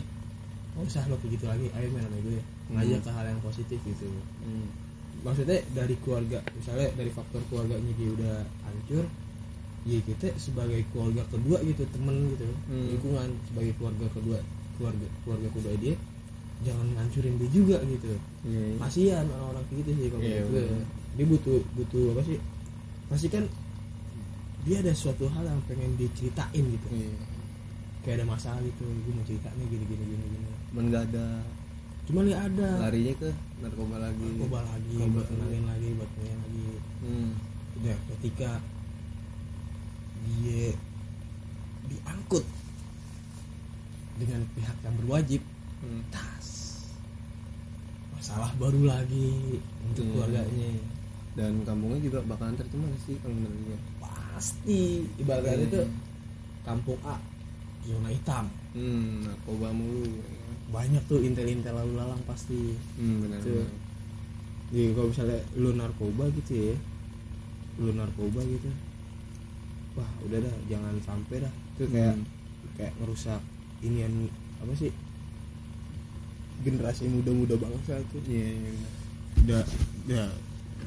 nggak 0.71 0.85
usah 0.85 1.03
lo 1.05 1.17
kayak 1.17 1.31
gitu 1.35 1.45
lagi 1.45 1.67
ayo 1.69 1.87
main 1.89 2.03
sama 2.03 2.17
gue 2.19 2.41
ngajak 2.71 2.95
Hmm. 2.95 3.03
ke 3.03 3.11
hal 3.11 3.25
yang 3.27 3.41
positif 3.41 3.79
gitu 3.81 4.07
Hmm. 4.39 4.67
maksudnya 5.21 5.59
dari 5.71 5.95
keluarga 5.97 6.39
misalnya 6.51 6.87
dari 6.93 7.09
faktor 7.09 7.41
keluarganya 7.45 7.91
dia 7.91 8.09
udah 8.11 8.35
hancur 8.61 9.03
ya 9.83 9.97
kita 9.99 10.27
sebagai 10.35 10.85
keluarga 10.89 11.25
kedua 11.27 11.57
gitu 11.61 11.83
temen 11.87 12.15
gitu 12.29 12.45
Hmm. 12.65 12.87
lingkungan 12.87 13.29
sebagai 13.45 13.73
keluarga 13.75 14.05
kedua 14.09 14.39
keluarga 14.75 15.07
keluarga 15.21 15.47
kedua 15.51 15.73
dia 15.75 15.95
jangan 16.61 16.87
ngancurin 16.93 17.35
dia 17.35 17.49
juga 17.51 17.77
gitu 17.83 18.13
Iya. 18.41 18.61
iya. 18.63 18.77
kasihan 18.79 19.25
orang-orang 19.27 19.63
kayak 19.67 19.77
gitu 19.77 19.89
sih 19.91 20.07
kalau 20.07 20.21
Iya, 20.21 20.29
menurut 20.31 20.47
gue 20.47 20.61
bener. 20.63 20.85
dia 21.11 21.25
butuh 21.27 21.59
butuh 21.75 22.03
apa 22.15 22.21
sih 22.23 22.37
pasti 23.07 23.27
kan 23.27 23.43
dia 24.61 24.77
ada 24.77 24.91
suatu 24.91 25.25
hal 25.27 25.43
yang 25.43 25.61
pengen 25.65 25.95
diceritain 25.95 26.63
gitu 26.67 26.87
Iya. 26.87 27.13
kayak 28.01 28.15
ada 28.17 28.25
masalah 28.27 28.59
gitu 28.59 28.81
gue 28.81 29.11
mau 29.11 29.23
ceritanya 29.23 29.63
gini 29.63 29.85
gini 29.85 30.03
gini 30.07 30.25
gini 30.27 30.47
Cuman 30.69 30.83
nggak 30.87 31.03
ada 31.09 31.25
cuman 32.01 32.23
nggak 32.25 32.43
ada 32.49 32.69
larinya 32.81 33.13
ke 33.15 33.29
narkoba 33.59 33.95
lagi. 33.99 34.27
coba 34.37 34.59
lagi 34.65 34.95
Narkoba 34.95 35.13
buat 35.13 35.25
kenalin 35.27 35.63
lagi 35.65 35.89
buat 35.93 36.09
kenalin 36.11 36.39
lagi 36.39 36.65
Hmm. 37.01 37.29
udah 37.73 37.97
ketika 38.09 38.49
dia 40.21 40.65
diangkut 41.83 42.45
dengan 44.15 44.41
pihak 44.51 44.77
yang 44.79 44.95
berwajib 44.97 45.41
Hmm. 45.79 46.01
tas 46.09 46.49
masalah 48.13 48.53
baru 48.55 48.81
lagi 48.83 49.57
untuk 49.83 50.05
Hmm. 50.05 50.13
keluarganya 50.15 50.71
Dan 51.31 51.63
kampungnya 51.63 51.95
juga 52.01 52.19
bakalan 52.27 52.53
tercemar 52.53 52.91
sih 52.99 53.15
kalau 53.17 53.31
menurut. 53.31 53.79
Pasti 54.41 54.81
ibaratnya 55.15 55.53
Hmm. 55.55 55.67
itu 55.67 55.81
kampung 56.61 56.97
A 57.03 57.21
zona 57.83 58.09
hitam 58.09 58.49
Hmm, 58.71 59.21
narkoba 59.23 59.69
mulu. 59.69 60.09
banyak 60.67 61.03
tuh 61.05 61.19
intel-intel 61.19 61.75
lalu 61.75 61.93
lalang 61.93 62.17
pasti 62.23 62.73
Hmm, 62.95 63.21
benar. 63.21 63.37
Tuh. 63.39 63.53
benar. 63.61 63.69
jadi 64.71 64.89
kalau 64.91 65.07
misalnya 65.07 65.39
lu 65.53 65.69
narkoba 65.71 66.23
gitu 66.33 66.51
ya 66.65 66.75
lu 67.77 67.91
narkoba 67.91 68.39
gitu 68.41 68.69
wah 69.91 70.09
udah 70.23 70.39
dah 70.39 70.55
jangan 70.65 70.95
sampai 71.01 71.37
dah 71.39 71.53
itu 71.71 71.83
kayak 71.85 72.15
Hmm. 72.15 72.25
kayak 72.73 72.93
ngerusak 72.97 73.41
inian 73.81 74.25
apa 74.57 74.73
sih 74.73 74.89
generasi 76.61 77.05
muda-muda 77.07 77.57
bangsa 77.57 77.99
tuh 78.07 78.21
Iya, 78.23 78.47
iya, 78.47 78.57
benar. 78.63 78.89
udah 79.37 79.61
udah 80.01 80.27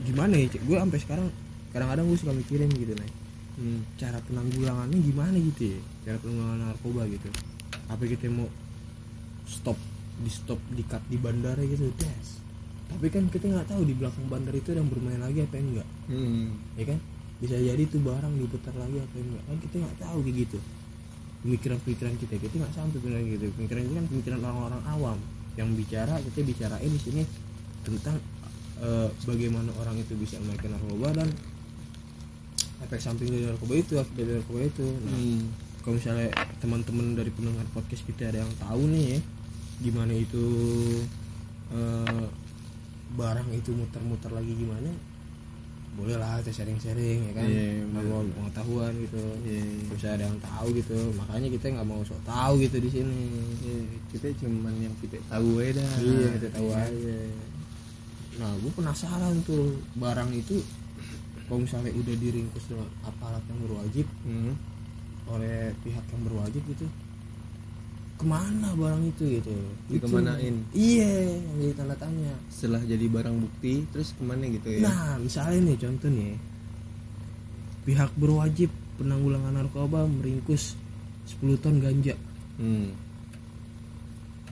gimana 0.02 0.34
ya 0.36 0.46
gue 0.48 0.76
sampai 0.76 0.98
sekarang 0.98 1.28
kadang-kadang 1.70 2.06
gue 2.06 2.16
suka 2.16 2.32
mikirin 2.32 2.70
gitu 2.72 2.94
nih 2.94 3.10
Hmm. 3.54 3.86
cara 3.94 4.18
penanggulangannya 4.26 4.98
gimana 4.98 5.36
gitu 5.38 5.78
ya? 5.78 5.80
Cara 6.10 6.16
penanggulangan 6.18 6.60
narkoba 6.74 7.02
gitu. 7.06 7.28
Apa 7.86 8.02
kita 8.02 8.26
mau 8.30 8.50
stop 9.46 9.78
di 10.14 10.30
stop 10.30 10.58
di 10.74 10.82
cut 10.82 11.02
di 11.06 11.18
bandara 11.18 11.62
gitu 11.62 11.86
des. 11.94 12.28
Tapi 12.90 13.06
kan 13.10 13.30
kita 13.30 13.50
nggak 13.50 13.70
tahu 13.70 13.82
di 13.86 13.94
belakang 13.94 14.26
bandar 14.26 14.54
itu 14.54 14.74
ada 14.74 14.82
yang 14.82 14.90
bermain 14.90 15.22
lagi 15.22 15.38
apa 15.46 15.54
yang 15.58 15.66
enggak. 15.74 15.88
Hmm. 16.10 16.46
ya 16.74 16.84
kan? 16.90 16.98
Bisa 17.38 17.56
jadi 17.58 17.82
tuh 17.86 18.00
barang 18.02 18.34
diputar 18.38 18.74
lagi 18.74 18.96
apa 18.98 19.14
yang 19.18 19.28
enggak. 19.30 19.44
Kan 19.46 19.56
kita 19.62 19.74
nggak 19.86 19.96
tahu 20.02 20.18
kayak 20.26 20.36
gitu. 20.46 20.58
Pemikiran-pemikiran 21.44 22.14
kita 22.18 22.34
kita 22.42 22.54
nggak 22.58 22.72
sampai 22.74 22.98
pemikiran 22.98 23.22
gitu. 23.38 23.44
Pemikiran 23.54 23.82
itu 23.86 23.94
kan 23.94 24.04
pemikiran 24.10 24.38
orang-orang 24.42 24.82
awam 24.90 25.18
yang 25.54 25.70
bicara 25.78 26.18
kita 26.18 26.42
bicarain 26.42 26.90
di 26.90 26.98
sini 26.98 27.22
tentang 27.86 28.18
eh, 28.82 29.08
bagaimana 29.22 29.70
orang 29.78 29.94
itu 30.02 30.18
bisa 30.18 30.40
memakai 30.42 30.72
narkoba 30.72 31.22
dan 31.22 31.28
efek 32.80 32.98
samping 32.98 33.28
dari 33.28 33.44
narkoba 33.44 33.74
itu 33.74 33.92
efek 33.94 34.14
dari 34.16 34.30
narkoba 34.34 34.60
itu 34.62 34.86
nah 35.00 35.12
Hmm. 35.12 35.42
kalau 35.80 35.94
misalnya 35.94 36.28
teman-teman 36.58 37.06
dari 37.12 37.30
pendengar 37.30 37.66
podcast 37.70 38.02
kita 38.02 38.26
ada 38.26 38.40
yang 38.40 38.52
tahu 38.56 38.82
nih 38.86 39.04
ya 39.10 39.20
gimana 39.80 40.12
itu 40.12 40.44
eh, 41.70 42.24
barang 43.12 43.48
itu 43.52 43.70
muter-muter 43.70 44.30
lagi 44.30 44.52
gimana 44.52 44.90
boleh 45.94 46.18
lah 46.18 46.42
kita 46.42 46.50
sharing-sharing 46.52 47.22
ya 47.22 47.32
kan 47.32 47.46
Iya, 47.46 47.86
Nggak 47.86 48.02
bener. 48.02 48.10
mau 48.10 48.34
pengetahuan 48.34 48.92
gitu 48.98 49.22
Iya. 49.44 49.62
terus 49.86 50.04
ada 50.04 50.24
yang 50.24 50.38
tahu 50.40 50.66
gitu 50.74 50.98
makanya 51.14 51.48
kita 51.48 51.64
nggak 51.70 51.86
mau 51.86 52.02
sok 52.02 52.18
tahu 52.24 52.52
gitu 52.58 52.76
di 52.78 52.90
sini 52.90 53.22
Iya, 53.62 53.78
kita 54.10 54.26
cuman 54.36 54.74
yang 54.76 54.94
kita 54.98 55.22
tahu 55.24 55.48
aja 55.56 55.78
dah. 55.78 55.90
iya 56.00 56.26
kita 56.34 56.48
tahu 56.50 56.68
aja 56.68 57.18
nah 58.34 58.50
gue 58.52 58.72
penasaran 58.74 59.34
tuh 59.44 59.64
barang 59.94 60.30
itu 60.34 60.58
kalau 61.44 61.60
misalnya 61.60 61.92
udah 61.92 62.14
diringkus 62.14 62.64
dengan 62.66 62.88
aparat 63.02 63.42
yang 63.44 63.58
berwajib 63.62 64.06
Hmm. 64.22 64.52
oleh 65.26 65.72
pihak 65.80 66.04
yang 66.06 66.22
berwajib 66.24 66.62
gitu 66.66 66.86
ke 68.14 68.24
mana 68.24 68.70
barang 68.72 69.04
itu 69.06 69.24
gitu 69.34 69.50
Itu- 69.90 70.06
Dikemanain? 70.06 70.56
iya 70.70 71.10
yang 71.34 71.56
jadi 71.58 71.72
tanda 71.74 71.96
tanya 71.96 72.30
Setelah 72.46 72.80
jadi 72.80 73.06
barang 73.06 73.36
bukti, 73.38 73.82
terus 73.90 74.12
ke 74.12 74.22
mana 74.22 74.46
gitu 74.46 74.68
ya? 74.70 74.80
nah 74.82 75.18
misalnya 75.18 75.60
nih 75.64 75.78
contoh 75.78 76.08
nih 76.08 76.34
pihak 77.84 78.10
berwajib 78.14 78.70
penanggulangan 78.96 79.52
narkoba 79.54 80.06
meringkus 80.06 80.78
10 81.26 81.58
ton 81.58 81.76
ganja 81.76 82.14
Hmm. 82.54 82.94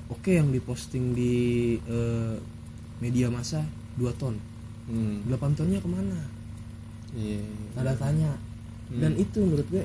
oke 0.09 0.29
yang 0.29 0.51
diposting 0.51 1.15
di 1.15 1.33
eh, 1.79 2.35
media 2.99 3.29
massa 3.29 3.63
2 3.95 4.11
ton 4.13 4.35
Hmm. 4.83 5.23
8 5.25 5.55
tonnya 5.55 5.79
ke 5.79 5.87
mana 5.87 6.19
Iya. 7.13 7.41
tanda 7.73 7.93
tanya 7.95 8.33
Hmm. 8.85 9.01
dan 9.01 9.13
itu 9.15 9.39
menurut 9.39 9.69
gue 9.69 9.85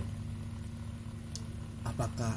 apakah 1.84 2.36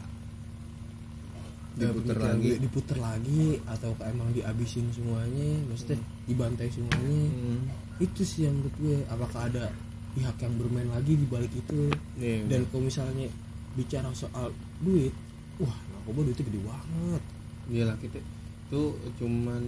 Diputer 1.73 2.19
lagi. 2.19 2.45
gue 2.45 2.57
diputer 2.61 2.99
lagi 2.99 3.43
atau 3.65 3.95
emang 4.05 4.29
dihabisin 4.31 4.91
semuanya 4.91 5.49
maksudnya 5.65 5.97
dibantai 6.25 6.69
semuanya 6.69 7.23
Hmm. 7.27 7.61
itu 7.99 8.21
sih 8.21 8.45
yang 8.45 8.55
menurut 8.55 8.75
gue 8.77 8.97
apakah 9.07 9.47
ada 9.47 9.71
pihak 10.11 10.37
yang 10.37 10.55
bermain 10.57 10.89
lagi 10.89 11.15
di 11.15 11.25
balik 11.25 11.51
itu 11.51 11.89
Iya, 12.17 12.47
dan 12.47 12.67
kalau 12.69 12.83
misalnya 12.85 13.31
bicara 13.73 14.11
soal 14.13 14.51
duit 14.79 15.15
wah 15.57 15.73
narkoba 15.89 16.27
duitnya 16.27 16.45
gede 16.45 16.61
banget 16.61 17.23
Iya 17.67 17.83
lah 17.87 17.97
kita 17.97 18.19
tuh 18.67 18.91
cuman 19.17 19.63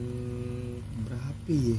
berapa 1.01 1.49
ya? 1.49 1.79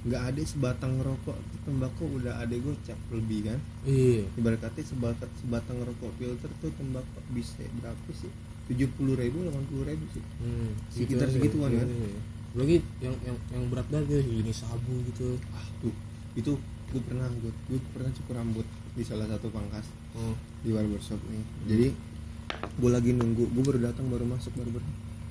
Nggak 0.00 0.22
ada 0.32 0.42
sebatang 0.48 0.96
rokok 1.04 1.36
tembakau 1.68 2.08
udah 2.16 2.40
ada 2.40 2.56
gocap 2.56 2.96
lebih 3.12 3.52
kan? 3.52 3.58
iya 3.84 4.24
Ibarat 4.34 4.64
kata 4.64 4.80
sebatang 4.80 5.28
sebatang 5.36 5.76
rokok 5.84 6.08
filter 6.16 6.50
tuh 6.64 6.72
tembakau 6.74 7.20
bisa 7.36 7.60
berapa 7.80 8.10
sih? 8.16 8.32
Tujuh 8.72 8.88
puluh 8.96 9.18
ribu, 9.18 9.44
delapan 9.44 9.64
puluh 9.68 9.84
ribu 9.84 10.04
sih. 10.14 10.24
hmm, 10.40 10.70
Sekitar 10.88 11.28
aja. 11.28 11.36
segituan, 11.36 11.70
kan? 11.74 11.84
Iya. 11.84 12.20
lagi 12.50 12.76
yang 12.98 13.14
yang 13.22 13.36
yang 13.54 13.64
berat 13.70 13.86
banget 13.94 14.10
gitu 14.10 14.42
jenis 14.42 14.58
sabu 14.58 14.94
gitu 15.06 15.38
Ah 15.54 15.62
tuh 15.78 15.94
itu 16.34 16.52
gue 16.90 17.02
pernah 17.06 17.30
gue 17.38 17.52
gue 17.70 17.78
pernah 17.94 18.10
cukur 18.10 18.34
rambut 18.34 18.66
di 18.98 19.06
salah 19.06 19.30
satu 19.30 19.46
pangkas 19.54 19.86
oh 20.18 20.34
di 20.66 20.74
barbershop 20.74 21.22
nih 21.30 21.44
jadi 21.70 21.86
gue 22.74 22.90
lagi 22.90 23.14
nunggu 23.14 23.46
gue 23.46 23.62
baru 23.62 23.78
datang 23.78 24.10
baru 24.10 24.26
masuk 24.26 24.50
baru 24.58 24.74
baru 24.74 24.86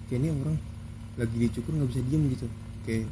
kayak 0.07 0.19
ini 0.23 0.27
orang 0.31 0.55
lagi 1.19 1.35
dicukur 1.35 1.75
nggak 1.75 1.89
bisa 1.91 2.01
diem 2.07 2.23
gitu 2.31 2.47
kayak 2.87 3.03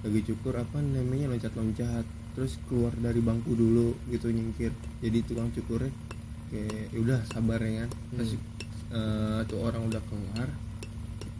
lagi 0.00 0.20
cukur 0.32 0.56
apa 0.56 0.80
namanya 0.80 1.28
loncat 1.28 1.52
loncat 1.52 2.04
terus 2.32 2.56
keluar 2.70 2.94
dari 2.96 3.20
bangku 3.20 3.52
dulu 3.52 3.92
gitu 4.08 4.32
nyingkir. 4.32 4.72
Jadi 5.04 5.18
tukang 5.26 5.50
cukurnya 5.52 5.92
kayak 6.48 6.94
ya 6.94 6.98
udah 7.02 7.20
sabar 7.28 7.60
ya. 7.60 7.84
Kan 7.84 7.90
terus 8.16 8.32
eh, 8.90 9.40
tuh 9.46 9.58
orang 9.60 9.82
udah 9.86 10.02
keluar 10.08 10.48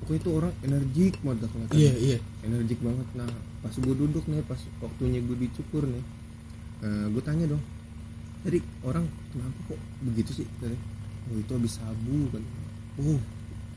pokoknya 0.00 0.20
itu 0.24 0.30
orang 0.32 0.52
energik 0.64 1.14
banget 1.20 1.38
dah 1.44 1.50
kelihatan 1.52 1.76
iya 1.76 1.92
iya. 1.96 2.18
Energik 2.44 2.80
banget. 2.80 3.06
Nah 3.16 3.30
pas 3.60 3.74
gue 3.76 3.94
duduk 3.96 4.24
nih 4.28 4.40
pas 4.48 4.60
waktunya 4.80 5.20
gue 5.20 5.36
dicukur 5.36 5.84
nih 5.84 6.04
gue 6.84 7.22
tanya 7.24 7.44
dong 7.44 7.60
tadi 8.40 8.56
orang 8.88 9.04
kenapa 9.36 9.58
kok 9.68 9.80
begitu 10.00 10.44
sih? 10.44 10.48
Tadi 10.60 10.76
oh 11.28 11.36
itu 11.36 11.52
habis 11.52 11.72
sabu 11.76 12.28
kan 12.32 12.42
oh. 13.04 13.20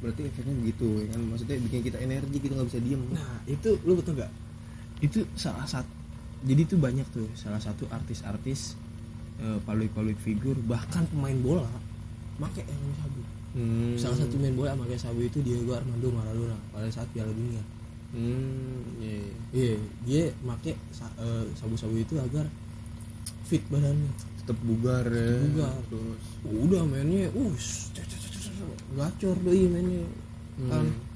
Berarti 0.04 0.28
efeknya 0.28 0.52
begitu 0.60 0.88
ya 1.00 1.16
kan? 1.16 1.22
Maksudnya 1.32 1.56
bikin 1.64 1.80
kita 1.80 1.96
energi 2.04 2.36
kita 2.44 2.60
nggak 2.60 2.68
bisa 2.76 2.80
diem. 2.84 3.00
Nah 3.16 3.40
itu 3.48 3.80
lu 3.88 3.96
betul 3.96 4.20
nggak 4.20 4.32
itu 5.00 5.26
salah 5.34 5.66
satu 5.66 5.90
jadi 6.44 6.62
itu 6.62 6.76
banyak 6.76 7.08
tuh 7.10 7.26
salah 7.34 7.58
satu 7.58 7.88
artis-artis 7.88 8.76
eh, 9.40 9.58
paluit-paluit 9.64 10.20
figur 10.20 10.60
bahkan 10.64 11.08
pemain 11.08 11.36
bola 11.40 11.66
pakai 12.36 12.68
yang 12.68 12.94
sabu 13.00 13.22
hmm. 13.56 13.96
salah 13.96 14.18
satu 14.20 14.36
main 14.38 14.54
bola 14.54 14.76
pakai 14.76 14.98
sabu 14.98 15.22
itu 15.22 15.40
Diego 15.40 15.74
Armando 15.74 16.12
Maradona 16.12 16.58
pada 16.70 16.90
saat 16.90 17.08
Piala 17.14 17.32
Dunia 17.32 17.64
hmm 18.14 19.02
iya 19.02 19.16
iya. 19.16 19.28
iya 19.52 19.74
dia 20.06 20.24
pakai 20.44 20.74
sa- 20.92 21.16
eh, 21.18 21.46
sabu-sabu 21.56 21.98
itu 21.98 22.14
agar 22.20 22.46
fit 23.48 23.64
badannya 23.70 24.12
tetap 24.44 24.58
bugar 24.62 25.08
ya 25.08 25.40
bugar. 25.48 25.74
terus 25.88 26.24
udah 26.44 26.84
mainnya 26.84 27.32
us 27.34 27.90
gacor 28.94 29.38
doi 29.42 29.66
mainnya 29.66 30.06
kan 30.70 30.86
Hmm. 30.86 31.13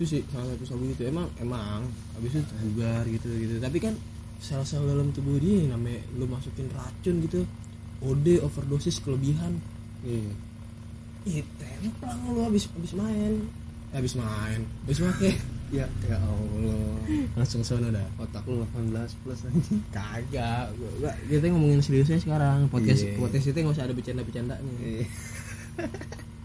Itu 0.00 0.16
sih 0.16 0.20
salah 0.32 0.48
satu 0.56 0.64
sabu 0.64 0.88
itu 0.88 1.04
emang 1.04 1.28
emang. 1.36 1.84
Habis 2.16 2.40
itu 2.40 2.52
bugar 2.72 3.04
gitu 3.04 3.28
gitu. 3.36 3.54
Tapi 3.60 3.76
kan 3.76 3.92
sel-sel 4.40 4.80
dalam 4.88 5.12
tubuh 5.12 5.36
dia 5.36 5.68
namanya 5.68 6.00
lu 6.16 6.24
masukin 6.24 6.72
racun 6.72 7.20
gitu 7.20 7.44
OD 8.00 8.40
overdosis 8.40 8.96
kelebihan. 9.04 9.60
Iya. 10.00 10.32
Ih 11.28 11.44
templang 11.60 12.16
lu 12.32 12.40
habis 12.48 12.64
habis 12.72 12.96
main. 12.96 13.44
Eh, 13.92 13.96
habis 14.00 14.16
main. 14.16 14.64
Habis 14.88 14.98
make 15.04 15.36
ya 15.76 15.84
ya 16.08 16.16
Allah. 16.16 16.96
Langsung 17.36 17.60
sono 17.60 17.92
dah. 17.92 18.08
Otak 18.16 18.48
lu 18.48 18.64
18 18.72 19.20
plus 19.20 19.44
aja 19.44 19.60
kagak. 19.92 20.72
Gua, 20.96 21.12
kita 21.28 21.52
ngomongin 21.52 21.84
seriusnya 21.84 22.16
sekarang. 22.16 22.72
Podcast 22.72 23.04
Iya. 23.04 23.20
podcast 23.20 23.44
itu 23.52 23.58
nggak 23.60 23.76
usah 23.76 23.84
ada 23.84 23.92
bercanda 23.92 24.24
bercandanya 24.24 24.72
Iya. 24.80 25.04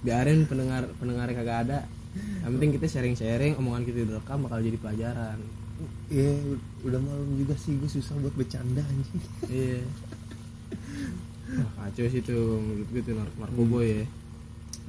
biarin 0.04 0.44
pendengar 0.46 0.86
pendengar 1.00 1.32
kagak 1.32 1.58
ada 1.66 1.78
yang 2.16 2.52
penting 2.56 2.72
kita 2.74 2.86
sharing 2.88 3.16
sharing 3.16 3.54
omongan 3.56 3.84
kita 3.84 4.04
direkam 4.04 4.44
bakal 4.44 4.60
jadi 4.60 4.78
pelajaran. 4.78 5.38
Iya, 6.08 6.32
u- 6.48 6.64
udah 6.84 7.00
malam 7.00 7.28
juga 7.36 7.52
sih 7.56 7.76
gue 7.76 7.90
susah 7.90 8.16
buat 8.18 8.32
bercanda 8.34 8.80
anjing. 8.80 9.22
iya. 9.52 9.82
Wah, 11.46 11.70
kacau 11.86 12.06
sih 12.08 12.22
tuh 12.22 12.58
menurut 12.58 12.88
gue 12.90 13.02
tuh 13.02 13.14
nar- 13.14 13.36
narkoboy 13.38 13.88
ya. 14.02 14.06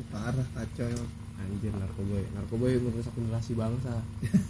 Parah 0.09 0.47
kacau. 0.53 0.91
anjir 1.37 1.69
narkoboy 1.69 2.25
narkoboy 2.33 2.73
merusak 2.81 3.13
generasi 3.13 3.53
bangsa. 3.53 3.93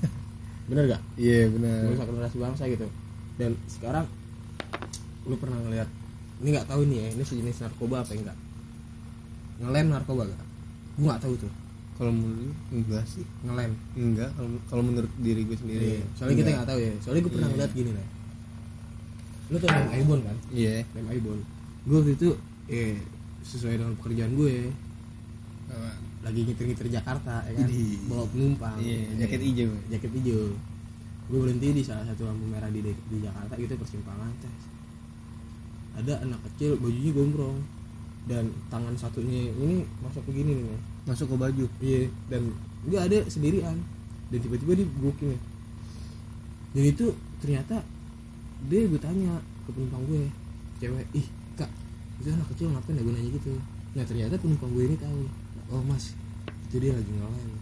Bener 0.70 0.86
gak? 0.86 1.02
Iya 1.18 1.50
benar. 1.50 1.90
merusak 1.90 2.06
generasi 2.06 2.36
bangsa 2.38 2.62
gitu. 2.66 2.86
Dan 3.36 3.58
sekarang 3.66 4.06
lu 5.26 5.34
pernah 5.34 5.58
ngeliat 5.58 5.90
ini 6.36 6.48
nggak 6.52 6.68
tahu 6.70 6.86
nih 6.86 6.98
ya 7.00 7.08
ini 7.10 7.22
sejenis 7.22 7.58
narkoba 7.58 8.06
apa 8.06 8.12
enggak? 8.14 8.38
Ngelem 9.58 9.86
narkoba 9.88 10.22
gak 10.28 10.44
gua 10.96 11.04
nggak 11.10 11.22
tahu 11.26 11.34
tuh 11.36 11.52
Kalau 11.96 12.12
menurut 12.12 12.52
enggak 12.68 13.04
sih. 13.06 13.24
ngelem 13.40 13.72
Enggak 13.94 14.30
kalau 14.32 14.48
kalau 14.66 14.82
menurut 14.82 15.12
diri 15.16 15.42
gue 15.42 15.56
sendiri. 15.56 15.85
Iya, 15.94 16.02
soalnya 16.12 16.37
kita 16.38 16.50
nggak 16.52 16.68
tahu 16.68 16.78
ya 16.78 16.92
soalnya 17.00 17.22
gue 17.22 17.32
pernah 17.32 17.48
Iya. 17.48 17.54
ngeliat 17.56 17.72
gini 17.72 17.90
lah 17.92 18.06
lu 19.46 19.56
tuh 19.56 19.68
main 19.68 19.88
Aibon 19.92 20.20
kan 20.20 20.37
Iya. 20.50 20.74
main 20.92 21.06
Aibon 21.09 21.38
gue 21.82 21.96
waktu 21.96 22.12
itu 22.14 22.28
eh 22.66 22.98
sesuai 23.42 23.74
dengan 23.76 23.94
pekerjaan 23.96 24.35
gue 24.35 24.54
lagi 26.20 26.40
ngitir-ngitir 26.42 26.90
Jakarta 26.90 27.42
ya 27.44 27.54
kan 27.54 27.66
Idih. 27.66 28.02
bawa 28.06 28.26
penumpang 28.26 28.76
Iya, 28.76 28.98
jaket 29.16 29.40
hijau. 29.40 29.70
jaket 29.88 30.11
hijau 30.12 30.42
gue 31.26 31.38
berhenti 31.38 31.68
di 31.72 31.82
salah 31.82 32.02
satu 32.04 32.22
lampu 32.22 32.44
merah 32.44 32.66
di 32.68 32.82
di 32.82 33.16
Jakarta 33.18 33.54
gitu 33.54 33.74
persimpangan 33.74 34.30
tes 34.38 34.62
ada 35.96 36.12
anak 36.20 36.38
kecil 36.44 36.76
bajunya 36.76 37.11
gombrong 37.11 37.56
dan 38.26 38.44
tangan 38.68 38.94
satunya 38.98 39.54
ini 39.54 39.86
masuk 40.02 40.22
begini 40.26 40.58
nih 40.58 40.66
Mas. 40.66 40.82
Masuk 41.06 41.26
ke 41.30 41.36
baju. 41.38 41.64
iya 41.78 42.10
dan 42.26 42.42
dia 42.86 42.98
ada 43.02 43.18
sendirian 43.26 43.76
dan 44.30 44.38
tiba-tiba 44.42 44.72
dia 44.74 44.86
booking 44.98 45.30
ya 45.34 45.40
dan 46.74 46.84
itu 46.86 47.06
ternyata 47.38 47.76
dia 48.66 48.82
gue 48.84 49.00
tanya 49.00 49.38
ke 49.64 49.70
penumpang 49.70 50.02
gue 50.10 50.22
cewek 50.76 51.06
ih 51.14 51.26
kak 51.54 51.70
itu 52.18 52.28
anak 52.30 52.46
kecil 52.52 52.68
ngapain 52.74 52.98
ya 52.98 53.02
gue 53.06 53.14
nanya 53.14 53.30
gitu 53.30 53.50
nah 53.94 54.04
ternyata 54.04 54.34
penumpang 54.36 54.70
gue 54.74 54.84
ini 54.84 54.96
tahu 54.98 55.20
oh 55.70 55.82
mas 55.86 56.12
itu 56.68 56.76
dia 56.82 56.92
lagi 56.92 57.10
ngelem 57.10 57.54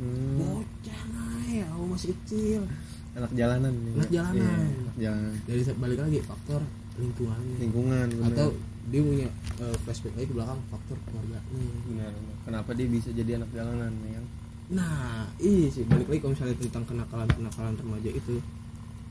Hmm. 0.00 0.40
bocah 0.40 1.44
ya 1.44 1.68
oh 1.76 1.84
masih 1.92 2.16
kecil 2.24 2.64
Anak 3.12 3.36
jalanan. 3.36 3.68
nih. 3.74 3.92
Anak 4.00 4.08
jalanan. 4.08 4.38
Iya, 4.40 4.54
anak 4.80 4.96
jalanan. 4.96 5.34
dari 5.44 5.62
balik 5.76 5.98
lagi 6.00 6.18
faktor 6.24 6.60
lingkungannya 6.96 7.56
Lingkungan. 7.60 8.06
benar. 8.08 8.28
atau 8.32 8.48
dia 8.88 9.00
punya 9.00 9.28
eh, 9.60 9.76
flashback 9.84 10.14
lagi 10.16 10.28
ke 10.28 10.34
belakang 10.34 10.60
faktor 10.72 10.96
keluarganya 11.04 11.40
benar. 11.84 12.10
benar. 12.16 12.36
Kenapa 12.48 12.70
dia 12.72 12.86
bisa 12.88 13.08
jadi 13.12 13.36
anak 13.36 13.50
jalanan 13.52 13.92
ya 14.00 14.12
kan? 14.16 14.26
nah 14.70 15.26
iya 15.42 15.66
sih 15.66 15.82
balik 15.82 16.06
lagi 16.06 16.22
kalau 16.22 16.30
misalnya 16.30 16.54
tentang 16.56 16.86
kenakalan 16.86 17.26
kenakalan 17.26 17.74
remaja 17.74 18.10
itu 18.14 18.38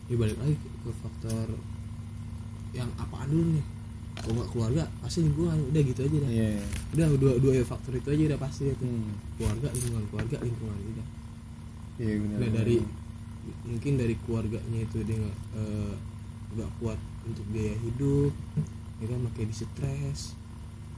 ya 0.08 0.16
balik 0.16 0.40
lagi 0.40 0.56
ke, 0.56 0.92
faktor 1.04 1.48
yang 2.72 2.88
apaan 2.96 3.28
dulu 3.28 3.60
nih 3.60 3.66
kalau 4.16 4.34
nggak 4.40 4.50
keluarga 4.56 4.84
pasti 5.04 5.20
lingkungan 5.28 5.60
udah 5.68 5.82
gitu 5.84 6.00
aja 6.08 6.18
dah 6.24 6.32
Iya. 6.32 6.64
udah 6.96 7.08
dua 7.20 7.34
dua 7.44 7.54
faktor 7.68 7.92
itu 7.92 8.08
aja 8.08 8.24
udah 8.32 8.40
pasti 8.40 8.72
itu 8.72 8.88
Hmm. 8.88 9.12
keluarga 9.36 9.68
lingkungan 9.76 10.04
keluarga 10.08 10.38
lingkungan 10.40 10.76
udah 10.80 11.08
benar. 12.00 12.16
nah 12.24 12.40
benar. 12.40 12.52
dari 12.64 12.78
mungkin 13.68 13.94
dari 14.00 14.16
keluarganya 14.24 14.80
itu 14.80 14.98
dia 15.04 15.18
nggak 15.20 15.38
nggak 16.56 16.70
kuat 16.80 17.00
untuk 17.28 17.46
biaya 17.52 17.76
hidup 17.84 18.32
ya 19.00 19.06
kan 19.08 19.20
makanya 19.24 19.48
di 19.50 19.56
stres 19.56 20.20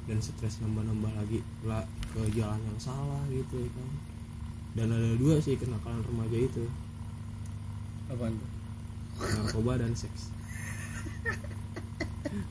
dan 0.10 0.18
stres 0.18 0.58
nambah-nambah 0.60 1.14
lagi 1.14 1.40
lah 1.62 1.86
ke 2.12 2.22
jalan 2.34 2.58
yang 2.58 2.80
salah 2.82 3.22
gitu 3.30 3.62
ya 3.62 3.70
kan. 3.72 3.90
Dan 4.72 4.88
ada 4.90 5.14
dua 5.16 5.38
sih 5.38 5.56
kenakalan 5.56 6.02
remaja 6.02 6.38
itu. 6.38 6.64
Apaan 8.08 8.36
tuh? 8.36 8.52
narkoba 9.22 9.78
dan 9.78 9.94
seks. 9.94 10.32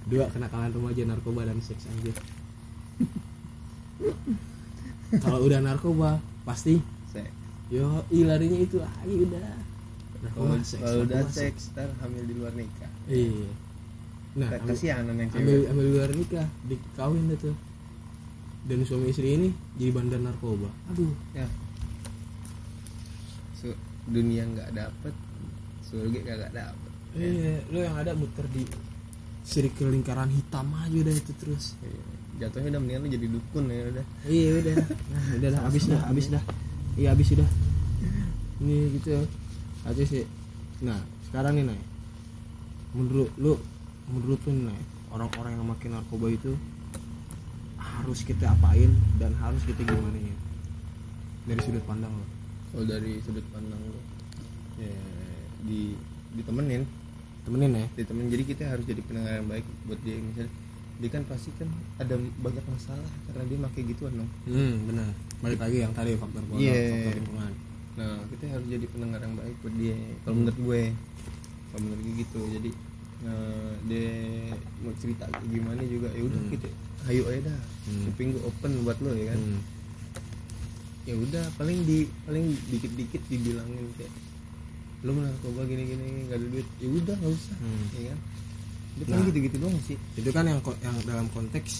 Dua 0.06 0.28
kenakalan 0.28 0.70
remaja 0.70 1.02
narkoba 1.02 1.48
dan 1.48 1.58
seks 1.58 1.88
anjir. 1.88 2.14
Kalau 5.18 5.42
udah 5.42 5.58
narkoba 5.58 6.22
pasti 6.46 6.78
Seks. 7.10 7.34
yo 7.66 8.02
ih, 8.08 8.22
larinya 8.26 8.58
itu 8.58 8.78
lagi 8.78 9.14
udah 9.26 9.58
narkoba 10.22 10.54
Kalau 10.54 10.62
seks 10.62 10.82
kalau 10.82 11.00
udah 11.02 11.22
seks, 11.26 11.62
ntar 11.74 11.90
hamil 11.98 12.22
di 12.22 12.34
luar 12.38 12.54
nikah. 12.54 12.90
iya 13.10 13.50
nah 14.32 14.46
Nah, 14.46 14.56
ambil, 14.56 14.70
kasihanan 14.70 15.14
yang 15.16 15.30
ambil 15.32 15.42
cewek. 15.58 15.70
ambil 15.70 15.86
luar 15.88 16.10
nikah 16.12 16.46
dikawin 16.64 17.24
deh 17.26 17.38
tuh. 17.40 17.56
Dan 18.60 18.84
suami 18.84 19.08
istri 19.08 19.28
ini 19.32 19.48
jadi 19.74 19.90
bandar 19.90 20.20
narkoba. 20.20 20.68
Aduh. 20.88 21.10
Ya. 21.32 21.48
Su- 23.52 23.80
dunia 24.06 24.42
nggak 24.44 24.70
dapet, 24.72 25.14
surga 25.82 26.20
kagak 26.22 26.52
dapet. 26.52 26.90
iya 27.12 27.58
lo 27.68 27.78
yang 27.80 27.96
ada 27.96 28.14
muter 28.14 28.46
di 28.48 28.62
circle 29.42 29.90
lingkaran 29.90 30.30
hitam 30.30 30.70
aja 30.72 30.94
udah 30.96 31.10
itu 31.12 31.32
terus. 31.36 31.74
Iya. 31.80 32.02
Jatuhnya 32.40 32.70
udah 32.70 32.80
mendingan 32.80 33.02
lu 33.02 33.10
jadi 33.10 33.26
dukun 33.28 33.64
ya 33.66 33.82
udah. 33.90 34.04
iya 34.24 34.50
udah. 34.56 34.74
Nah 35.10 35.24
udah 35.36 35.48
dah 35.50 35.60
habis 35.66 35.84
dah 35.84 36.00
habis 36.06 36.26
dah. 36.28 36.42
Iya 36.94 37.08
habis 37.12 37.26
sudah 37.28 37.48
ini 38.60 38.94
gitu. 38.94 39.26
Aja 39.82 40.02
sih. 40.02 40.24
Nah 40.80 40.96
sekarang 41.26 41.58
nih 41.58 41.64
Nay. 41.66 41.80
Menurut 42.92 43.30
lu 43.36 43.58
menurut 44.10 44.40
lu 44.44 44.52
nih 44.68 44.80
orang-orang 45.10 45.52
yang 45.58 45.66
makin 45.66 45.90
narkoba 45.94 46.26
itu 46.30 46.52
harus 47.80 48.20
kita 48.22 48.50
apain 48.50 48.90
dan 49.16 49.32
harus 49.40 49.62
kita 49.64 49.80
gimana 49.82 50.18
ya 50.18 50.36
dari 51.48 51.60
sudut 51.64 51.84
pandang 51.88 52.12
lo 52.12 52.26
Kalau 52.70 52.84
dari 52.86 53.18
sudut 53.26 53.42
pandang 53.50 53.82
lu, 53.82 53.98
ya 54.78 54.94
di 55.66 55.98
ditemenin, 56.38 56.86
temenin 57.42 57.72
ya 57.74 57.86
ditemenin. 57.98 58.30
Jadi 58.30 58.44
kita 58.46 58.62
harus 58.70 58.84
jadi 58.86 59.02
pendengar 59.02 59.42
yang 59.42 59.48
baik 59.50 59.66
buat 59.90 59.98
dia. 60.06 60.22
Misalnya 60.22 60.54
dia 61.02 61.10
kan 61.10 61.22
pasti 61.26 61.50
kan 61.58 61.66
ada 61.98 62.14
banyak 62.14 62.64
masalah 62.70 63.10
karena 63.26 63.42
dia 63.50 63.58
pakai 63.66 63.82
gituan 63.90 64.12
dong. 64.22 64.30
hmm 64.46 64.74
benar 64.86 65.10
balik 65.40 65.58
lagi 65.58 65.76
yang 65.80 65.92
tadi 65.96 66.12
faktor 66.14 66.44
keluarga 66.46 66.62
Iya. 66.62 66.82
faktor 66.92 67.14
lingkungan 67.16 67.52
Nah 67.98 68.12
kita 68.30 68.44
harus 68.54 68.66
jadi 68.70 68.86
pendengar 68.86 69.20
yang 69.24 69.34
baik 69.34 69.54
buat 69.64 69.74
dia. 69.74 69.96
Kalau 70.22 70.34
menurut 70.38 70.58
gue, 70.62 70.82
kalau 71.72 71.80
menurut 71.82 72.00
gue 72.06 72.14
gitu. 72.22 72.40
Jadi 72.54 72.70
nah 73.20 73.36
dia 73.84 74.08
mau 74.80 74.92
cerita 74.96 75.24
gimana 75.46 75.82
juga 75.84 76.08
ya 76.10 76.22
udah 76.22 76.40
Hmm. 76.40 76.50
kita 76.50 76.68
ayo 77.06 77.22
aja 77.26 77.40
dah 77.46 77.60
Hmm. 77.84 78.02
kuping 78.06 78.28
gue 78.32 78.42
open 78.42 78.72
buat 78.80 78.98
lo 78.98 79.12
ya 79.12 79.24
kan 79.28 79.40
Hmm. 79.40 79.60
ya 81.02 81.14
udah 81.14 81.44
paling 81.54 81.78
di 81.84 81.98
paling 82.22 82.44
dikit 82.66 82.92
dikit 82.94 83.22
dibilangin 83.26 83.86
kayak 83.94 84.12
lo 85.00 85.10
mau 85.10 85.22
narkoba 85.22 85.64
gini 85.64 85.82
gini 85.86 86.04
nggak 86.24 86.36
ada 86.36 86.46
duit 86.46 86.68
ya 86.76 86.88
udah 86.90 87.14
nggak 87.14 87.32
usah 87.34 87.56
Hmm. 87.56 87.84
ya 87.92 88.02
kan 88.06 88.18
dia 88.90 89.00
Nah. 89.00 89.08
paling 89.10 89.26
gitu 89.26 89.38
gitu 89.42 89.56
doang 89.58 89.76
sih 89.82 89.96
itu 90.14 90.30
kan 90.30 90.44
yang 90.44 90.60
yang 90.78 90.96
dalam 91.02 91.26
konteks 91.30 91.72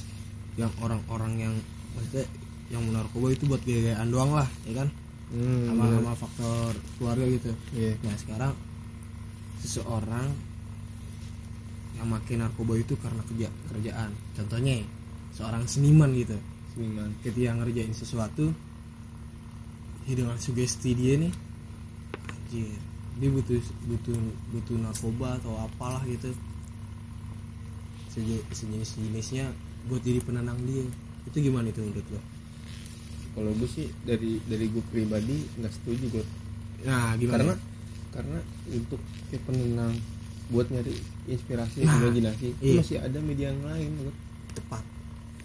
yang 0.57 0.73
orang-orang 0.79 1.33
yang 1.39 1.55
maksudnya 1.93 2.25
yang 2.69 2.83
menarkoba 2.83 3.27
itu 3.31 3.45
buat 3.45 3.61
gaya-gayaan 3.61 4.09
doang 4.09 4.33
lah 4.33 4.49
ya 4.63 4.73
kan 4.75 4.89
hmm, 5.31 5.69
sama 5.69 5.85
sama 5.91 6.13
faktor 6.17 6.71
keluarga 6.97 7.25
gitu 7.29 7.51
Iya. 7.73 7.93
nah 8.01 8.15
sekarang 8.15 8.53
seseorang 9.59 10.29
yang 12.01 12.09
makin 12.09 12.41
narkoba 12.41 12.81
itu 12.81 12.97
karena 12.97 13.21
kerja 13.29 13.49
kerjaan. 13.69 14.11
Contohnya 14.33 14.81
seorang 15.37 15.69
seniman 15.69 16.11
gitu. 16.17 16.37
Seniman. 16.73 17.13
Ketika 17.21 17.53
ngerjain 17.61 17.93
sesuatu 17.93 18.49
ya 20.09 20.17
dengan 20.17 20.41
sugesti 20.41 20.97
dia 20.97 21.21
nih 21.21 21.31
anjir 22.27 22.73
dia 23.21 23.29
butuh 23.29 23.61
butuh 23.85 24.17
butuh 24.57 24.77
narkoba 24.81 25.37
atau 25.37 25.61
apalah 25.61 26.01
gitu. 26.09 26.33
Seje- 28.11 28.43
sejenis 28.51 28.97
jenisnya 28.97 29.53
buat 29.87 30.01
jadi 30.01 30.25
penenang 30.25 30.57
dia. 30.65 30.89
Itu 31.29 31.37
gimana 31.45 31.69
itu 31.69 31.85
menurut 31.85 32.09
lo? 32.17 32.21
Kalau 33.31 33.53
gue 33.55 33.69
sih 33.71 33.87
dari 34.03 34.43
dari 34.49 34.67
gue 34.73 34.83
pribadi 34.91 35.47
nggak 35.61 35.71
setuju 35.71 36.07
gue 36.19 36.25
nah 36.81 37.13
gimana? 37.21 37.45
Karena 37.45 37.55
karena 38.11 38.39
untuk 38.73 39.01
kayak 39.29 39.43
penenang 39.47 39.95
buat 40.51 40.67
nyari 40.67 40.95
inspirasi 41.27 41.79
Nah, 41.81 41.95
imajinasi 42.01 42.47
itu 42.53 42.63
iya. 42.65 42.79
masih 42.79 42.99
ada 42.99 43.19
media 43.21 43.47
yang 43.49 43.63
lain 43.63 43.91
Bud. 43.97 44.17
tepat 44.53 44.83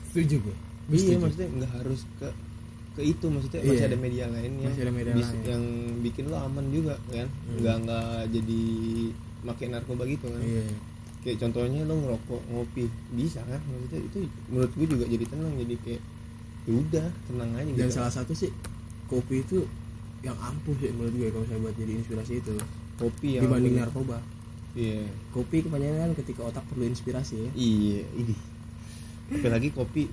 setuju 0.07 0.35
gue 0.41 0.55
iya 0.91 1.15
maksudnya 1.15 1.49
nggak 1.51 1.71
harus 1.75 2.01
ke 2.15 2.27
ke 2.91 3.01
itu 3.03 3.25
maksudnya 3.27 3.59
Iya. 3.59 3.69
masih 3.69 3.85
ada 3.85 3.97
media 3.97 4.25
lain 4.27 4.51
yang 4.55 4.71
Masih 4.71 4.81
ada 4.81 4.93
media 4.93 5.13
bis- 5.13 5.29
lain. 5.29 5.43
yang 5.45 5.63
bikin 6.01 6.23
lo 6.25 6.37
aman 6.39 6.65
juga 6.67 6.95
kan 7.07 7.27
Hmm. 7.27 7.57
nggak 7.59 7.75
nggak 7.81 8.07
jadi 8.31 8.61
makin 9.43 9.67
narkoba 9.71 10.03
gitu 10.05 10.25
kan 10.25 10.41
iya 10.41 10.63
kayak 11.21 11.37
contohnya 11.39 11.81
lo 11.83 11.93
ngerokok 11.95 12.41
ngopi 12.47 12.83
bisa 13.11 13.41
kan 13.41 13.61
maksudnya 13.63 14.01
itu 14.03 14.17
menurut 14.47 14.71
gue 14.71 14.87
juga 14.87 15.05
jadi 15.07 15.25
tenang 15.25 15.53
jadi 15.55 15.75
kayak 15.79 16.01
ya 16.65 16.73
udah 16.75 17.07
tenang 17.25 17.49
aja 17.51 17.65
dan 17.67 17.77
gitu 17.79 17.93
salah 17.93 18.09
satu 18.11 18.33
sih 18.33 18.49
kopi 19.05 19.35
itu 19.39 19.65
yang 20.21 20.37
ampuh 20.39 20.73
sih 20.75 20.89
menurut 20.91 21.13
gue 21.15 21.29
kalau 21.29 21.45
saya 21.45 21.59
buat 21.59 21.75
jadi 21.75 21.93
inspirasi 21.95 22.33
itu 22.39 22.53
kopi 22.95 23.27
yang 23.35 23.43
dibanding 23.43 23.75
narkoba 23.75 24.17
iya 24.75 25.01
kopi 25.31 25.63
kebanyakan 25.63 25.97
kan 25.97 26.11
ketika 26.19 26.41
otak 26.45 26.63
perlu 26.67 26.83
inspirasi 26.85 27.35
ya 27.39 27.49
iya 27.55 28.01
ini 28.13 28.35
apalagi 29.31 29.71
kopi 29.71 30.11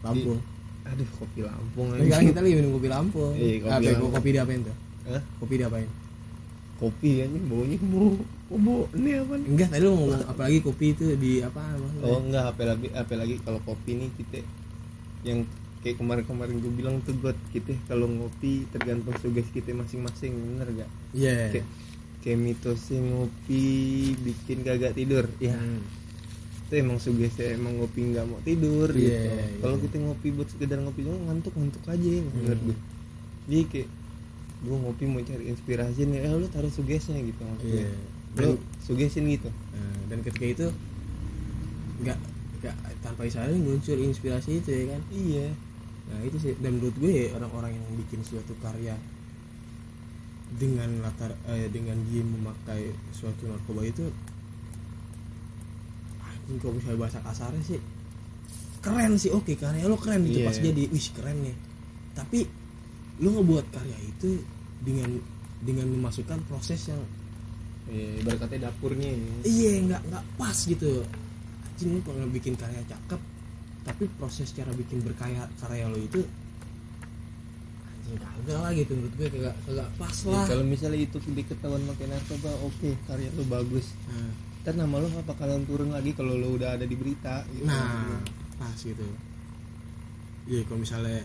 Lampung 0.00 0.40
aduh 0.86 1.08
kopi 1.18 1.38
Lampung 1.44 1.86
sekarang 1.92 2.26
kita 2.32 2.40
lagi 2.40 2.54
minum 2.56 2.72
kopi 2.72 2.88
Lampung. 2.88 3.32
Iya, 3.36 3.56
kopi 3.60 3.68
Apa, 3.68 3.88
Lampung. 3.92 4.10
kopi 4.16 4.28
diapain 4.32 4.60
tuh? 4.64 4.76
Hah? 5.12 5.22
Kopi 5.36 5.54
diapain? 5.60 5.88
kopi 6.80 7.20
aja 7.20 7.38
baunya 7.44 7.76
bau 7.84 8.16
oh, 8.48 8.56
bau 8.56 8.88
ini 8.96 9.20
apa 9.20 9.36
nih 9.36 9.46
Enggak, 9.52 9.68
tadi 9.68 9.84
lu 9.84 9.90
ngomong 9.92 10.24
apalagi 10.24 10.58
kopi 10.64 10.86
itu 10.96 11.04
di 11.20 11.44
apa 11.44 11.60
maksudnya? 11.76 12.08
oh 12.08 12.18
enggak 12.24 12.44
apalagi 12.56 12.86
apalagi 12.96 13.34
kalau 13.44 13.60
kopi 13.68 13.90
nih 14.00 14.08
kita 14.16 14.40
yang 15.20 15.44
kayak 15.84 16.00
kemarin-kemarin 16.00 16.56
gue 16.56 16.72
bilang 16.72 16.96
tuh 17.04 17.12
buat 17.20 17.36
kita 17.52 17.76
kalau 17.84 18.08
ngopi 18.08 18.64
tergantung 18.72 19.12
suges 19.20 19.44
kita 19.52 19.76
masing-masing 19.76 20.32
bener 20.32 20.68
gak 20.84 20.90
Iya. 21.12 21.60
kayak 21.60 21.66
mitosnya 22.30 23.00
ngopi 23.00 23.64
bikin 24.14 24.60
kagak 24.60 24.92
tidur 24.92 25.24
ya 25.38 25.52
Hmm. 25.52 25.80
itu 26.66 26.74
emang 26.78 26.96
sugesnya 26.96 27.52
emang 27.52 27.76
ngopi 27.76 28.00
nggak 28.06 28.24
mau 28.24 28.38
tidur 28.40 28.86
gitu 28.88 29.08
Iya, 29.08 29.26
iya. 29.26 29.58
kalau 29.58 29.76
kita 29.76 29.96
ngopi 29.98 30.28
buat 30.30 30.46
sekedar 30.46 30.78
ngopi 30.78 31.00
doang 31.02 31.22
ngantuk 31.24 31.50
ngantuk 31.52 31.82
aja 31.84 32.08
menurut 32.28 32.54
Hmm. 32.54 32.66
gue 32.66 32.76
jadi 33.46 33.64
kayak 33.66 33.88
gue 34.60 34.76
ngopi 34.78 35.04
mau 35.04 35.20
cari 35.20 35.44
inspirasi 35.46 36.00
nih 36.04 36.18
eh 36.20 36.32
lu 36.32 36.46
taruh 36.46 36.68
sugesnya 36.68 37.18
gitu 37.18 37.40
maksudnya 37.40 37.88
Iya. 37.88 37.92
lu 38.38 38.50
sugesin 38.80 39.24
gitu 39.26 39.48
Nah, 39.48 39.98
dan 40.06 40.18
ketika 40.20 40.46
itu 40.46 40.66
enggak 41.98 42.18
enggak 42.54 42.74
tanpa 43.00 43.24
disadari 43.24 43.56
muncul 43.56 43.96
inspirasi 43.96 44.60
itu 44.60 44.68
ya 44.70 44.84
kan. 44.90 45.00
iya 45.10 45.48
Nah, 46.06 46.20
itu 46.20 46.36
sih 46.36 46.52
dan 46.56 46.74
menurut 46.74 46.96
gue 46.96 47.30
orang-orang 47.30 47.70
yang 47.72 47.86
bikin 47.96 48.20
suatu 48.20 48.50
karya 48.58 48.98
dengan 50.50 50.90
latar 51.06 51.30
eh, 51.46 51.70
dengan 51.70 51.94
dia 52.10 52.26
memakai 52.26 52.90
suatu 53.14 53.46
narkoba 53.46 53.86
itu 53.86 54.02
anjing 56.18 56.58
kalau 56.58 56.74
misalnya 56.74 56.98
bahasa 57.06 57.18
kasarnya 57.22 57.62
sih 57.62 57.80
keren 58.80 59.12
sih 59.20 59.30
oke 59.30 59.52
karya 59.54 59.84
lo 59.86 59.96
keren 60.00 60.24
gitu. 60.24 60.40
Iya. 60.42 60.48
pas 60.48 60.58
jadi 60.58 60.82
wih 60.88 61.06
keren 61.12 61.38
nih. 61.44 61.56
Tapi 62.16 62.40
lo 63.20 63.28
ngebuat 63.36 63.66
karya 63.70 63.98
itu 64.00 64.40
dengan 64.80 65.20
dengan 65.60 65.86
memasukkan 65.92 66.40
proses 66.48 66.88
yang 66.88 67.00
iya 67.92 68.22
ibarat 68.24 68.38
katanya 68.40 68.72
dapurnya 68.72 69.08
ini 69.12 69.44
iya 69.44 69.72
nggak 69.84 70.02
nggak 70.08 70.24
pas 70.40 70.56
gitu. 70.56 71.04
Anjing 71.68 71.88
lo 71.94 72.00
kalau 72.02 72.28
bikin 72.32 72.56
karya 72.56 72.80
cakep 72.88 73.20
tapi 73.80 74.04
proses 74.16 74.52
cara 74.52 74.72
bikin 74.72 75.04
berkarya 75.04 75.44
karya 75.60 75.86
lo 75.88 76.00
itu 76.00 76.24
anjing 78.10 78.18
kagak 78.18 78.58
lah 78.58 78.70
gitu. 78.74 78.92
Menurut 78.98 79.14
gue 79.14 79.28
kagak 79.30 79.54
kagak 79.66 79.88
pas 79.94 80.16
Ya, 80.20 80.30
lah. 80.34 80.44
kalau 80.50 80.64
misalnya 80.66 80.98
itu 80.98 81.16
diketahuan 81.22 81.82
pakai 81.94 82.06
narkoba 82.10 82.50
oke 82.66 82.90
karya 83.06 83.28
lu 83.38 83.44
bagus. 83.46 83.86
Nah, 84.10 84.30
ntar 84.66 84.74
nama 84.74 84.94
lu 84.98 85.06
nggak 85.08 85.26
bakalan 85.30 85.62
turun 85.64 85.90
lagi 85.94 86.10
kalau 86.12 86.34
lu 86.34 86.58
udah 86.58 86.74
ada 86.74 86.84
di 86.84 86.96
berita 86.98 87.46
gitu. 87.54 87.64
nah 87.64 88.18
pas 88.58 88.74
gitu. 88.76 89.06
Iya 90.50 90.66
kalau 90.66 90.82
misalnya 90.82 91.22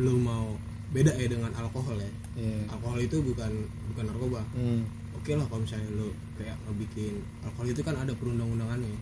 lo 0.00 0.14
mau 0.16 0.56
beda 0.88 1.12
ya 1.14 1.28
dengan 1.28 1.52
alkohol 1.52 2.00
ya. 2.00 2.10
Iya. 2.34 2.64
Alkohol 2.72 2.98
itu 3.04 3.16
bukan 3.20 3.52
bukan 3.92 4.04
narkoba. 4.08 4.40
Hmm. 4.56 4.82
oke 5.18 5.34
lah 5.34 5.44
kalau 5.50 5.66
misalnya 5.66 5.90
lo 5.98 6.08
kayak 6.38 6.56
ngebikin 6.64 7.14
alkohol 7.44 7.68
itu 7.68 7.82
kan 7.84 7.94
ada 7.98 8.12
perundang-undangannya. 8.16 8.96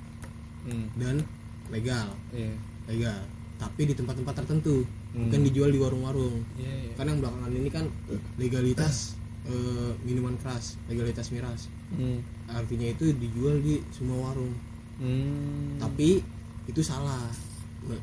Hmm. 0.67 0.91
dan 0.99 1.23
legal. 1.71 2.11
Iya. 2.35 2.51
Legal. 2.91 3.21
Tapi 3.57 3.89
di 3.89 3.95
tempat-tempat 3.95 4.35
tertentu 4.43 4.83
Hmm. 5.17 5.33
bukan 5.33 5.41
dijual 5.49 5.71
di 5.73 5.81
warung-warung. 5.81 6.45
Iya 6.61 6.73
iya. 6.77 6.93
kan 6.93 7.09
yang 7.09 7.19
belakangan 7.25 7.51
ini 7.57 7.71
kan 7.73 7.89
legalitas 8.37 9.17
eh, 9.49 9.97
minuman 10.05 10.37
keras 10.37 10.77
legalitas 10.93 11.33
miras. 11.33 11.73
Hmm. 11.87 12.19
artinya 12.51 12.91
itu 12.91 13.15
dijual 13.17 13.63
di 13.65 13.81
semua 13.97 14.31
warung. 14.31 14.53
Hmm. 15.01 15.81
tapi 15.81 16.21
itu 16.69 16.81
salah. 16.85 17.33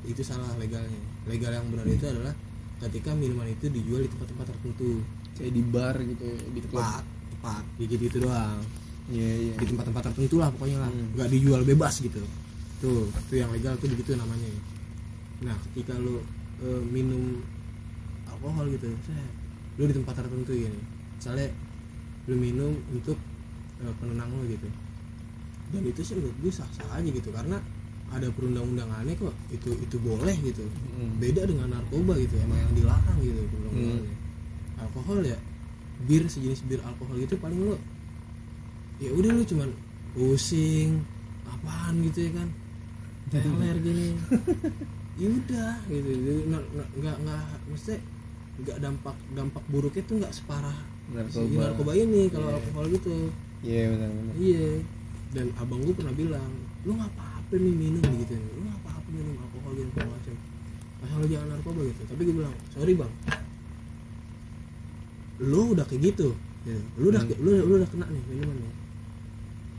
Itu 0.08 0.26
salah 0.26 0.49
legalnya. 0.58 1.02
Legal 1.30 1.54
yang 1.54 1.67
benar 1.69 1.86
itu 1.86 2.06
adalah 2.08 2.34
ketika 2.82 3.13
minuman 3.13 3.45
itu 3.52 3.69
dijual 3.69 4.02
di 4.02 4.10
tempat-tempat 4.10 4.45
tertentu. 4.49 5.06
Kayak 5.38 5.54
di 5.54 5.62
bar 5.65 5.95
gitu 6.02 6.26
ya, 6.26 6.38
di 6.49 6.60
tepat 6.65 7.04
tepat. 7.38 7.63
Di 7.78 7.84
gitu 7.86 8.04
itu 8.10 8.17
doang. 8.26 8.62
Iya 9.13 9.32
iya. 9.38 9.54
Di 9.60 9.65
tempat-tempat 9.69 10.02
tertentu 10.10 10.36
lah 10.41 10.49
pokoknya 10.49 10.78
lah. 10.82 10.89
Hmm. 10.89 11.13
nggak 11.13 11.30
dijual 11.30 11.62
bebas 11.62 11.93
gitu. 12.02 12.23
Tuh 12.82 13.06
itu 13.30 13.34
yang 13.38 13.54
legal 13.54 13.78
tuh 13.78 13.86
begitu 13.91 14.17
namanya. 14.17 14.49
Nah 15.43 15.58
ketika 15.69 15.93
lu 15.99 16.23
eh, 16.63 16.82
minum 16.89 17.43
alkohol 18.32 18.71
gitu 18.71 18.88
set, 19.06 19.32
lu 19.78 19.88
di 19.88 19.95
tempat 19.95 20.15
tertentu 20.23 20.52
gini 20.56 20.80
misalnya 21.19 21.47
lu 22.28 22.36
minum 22.39 22.71
untuk 22.91 23.19
eh, 23.84 23.93
penenang 23.99 24.32
lu 24.32 24.47
gitu. 24.47 24.67
Dan 25.73 25.89
itu 25.89 26.02
sih 26.06 26.13
menurut 26.15 26.38
gue 26.39 26.52
sah 26.54 26.69
sah 26.76 26.86
aja 26.95 27.10
gitu 27.10 27.34
karena 27.34 27.58
ada 28.13 28.30
perundang-undangannya 28.30 29.17
kok. 29.17 29.34
Itu 29.49 29.73
itu 29.73 29.97
boleh 29.97 30.38
gitu. 30.45 30.63
Hmm. 30.93 31.17
beda 31.17 31.49
dengan 31.49 31.67
narkoba 31.73 32.13
gitu 32.21 32.38
emang 32.39 32.60
yang 32.62 32.73
dilarang 32.78 33.17
gitu 33.19 33.41
perundang-undangannya 33.49 34.17
alkohol 34.84 35.19
ya 35.26 35.38
bir 36.04 36.28
sejenis 36.28 36.62
bir 36.67 36.80
alkohol 36.84 37.15
gitu 37.17 37.36
paling 37.39 37.60
lo 37.60 37.78
ya 39.02 39.10
udah 39.15 39.32
lu 39.34 39.43
cuman 39.47 39.69
pusing 40.13 41.02
apaan 41.49 42.04
gitu 42.08 42.30
ya 42.30 42.32
kan. 42.38 42.49
Teler 43.34 43.78
gini 43.82 44.13
ya 45.13 45.28
udah 45.30 45.73
gitu. 45.86 46.10
Nggak- 46.49 46.67
nggak 47.21 47.41
mesti 47.69 47.93
nggak 48.54 48.78
dampak 48.80 49.15
dampak 49.34 49.63
buruknya 49.67 50.04
tuh 50.06 50.15
nggak 50.21 50.34
separah 50.34 50.78
si 51.04 51.13
narkoba 51.13 51.62
narkoba 51.67 51.91
ini 51.93 52.21
kalau 52.30 52.47
Iya. 52.49 52.58
alkohol 52.58 52.86
gitu. 52.89 53.15
Iya 53.63 53.84
benar 53.91 54.10
benar. 54.10 54.34
Iya. 54.38 54.67
Dan 55.34 55.47
abang 55.58 55.82
gue 55.82 55.93
pernah 55.93 56.13
bilang 56.13 56.52
lu 56.84 56.91
nggak 56.93 57.12
apa-apa 57.12 57.54
nih 57.56 57.73
minum? 57.73 58.04
Gitu. 58.19 58.34
Lu 58.36 58.62
nggak 58.63 58.80
apa-apa 58.82 59.08
minum 59.10 59.36
alkohol 59.38 59.71
gitu 59.73 59.89
macam. 59.99 60.36
Asal 61.04 61.17
lu 61.19 61.28
jangan 61.28 61.47
narkoba 61.52 61.82
gitu. 61.84 62.02
Tapi 62.06 62.21
gue 62.23 62.36
bilang 62.36 62.56
sorry 62.69 62.93
bang. 62.93 63.13
Lu 65.41 65.62
udah 65.73 65.86
kayak 65.86 66.02
gitu. 66.10 66.30
Gitu. 66.63 66.80
lu 66.95 67.12
udah 67.12 67.19
Hmm. 67.19 67.43
lu, 67.43 67.49
lu 67.60 67.73
udah 67.76 67.89
kena 67.91 68.08
nih 68.08 68.23
minuman 68.32 68.56
nih. 68.56 68.73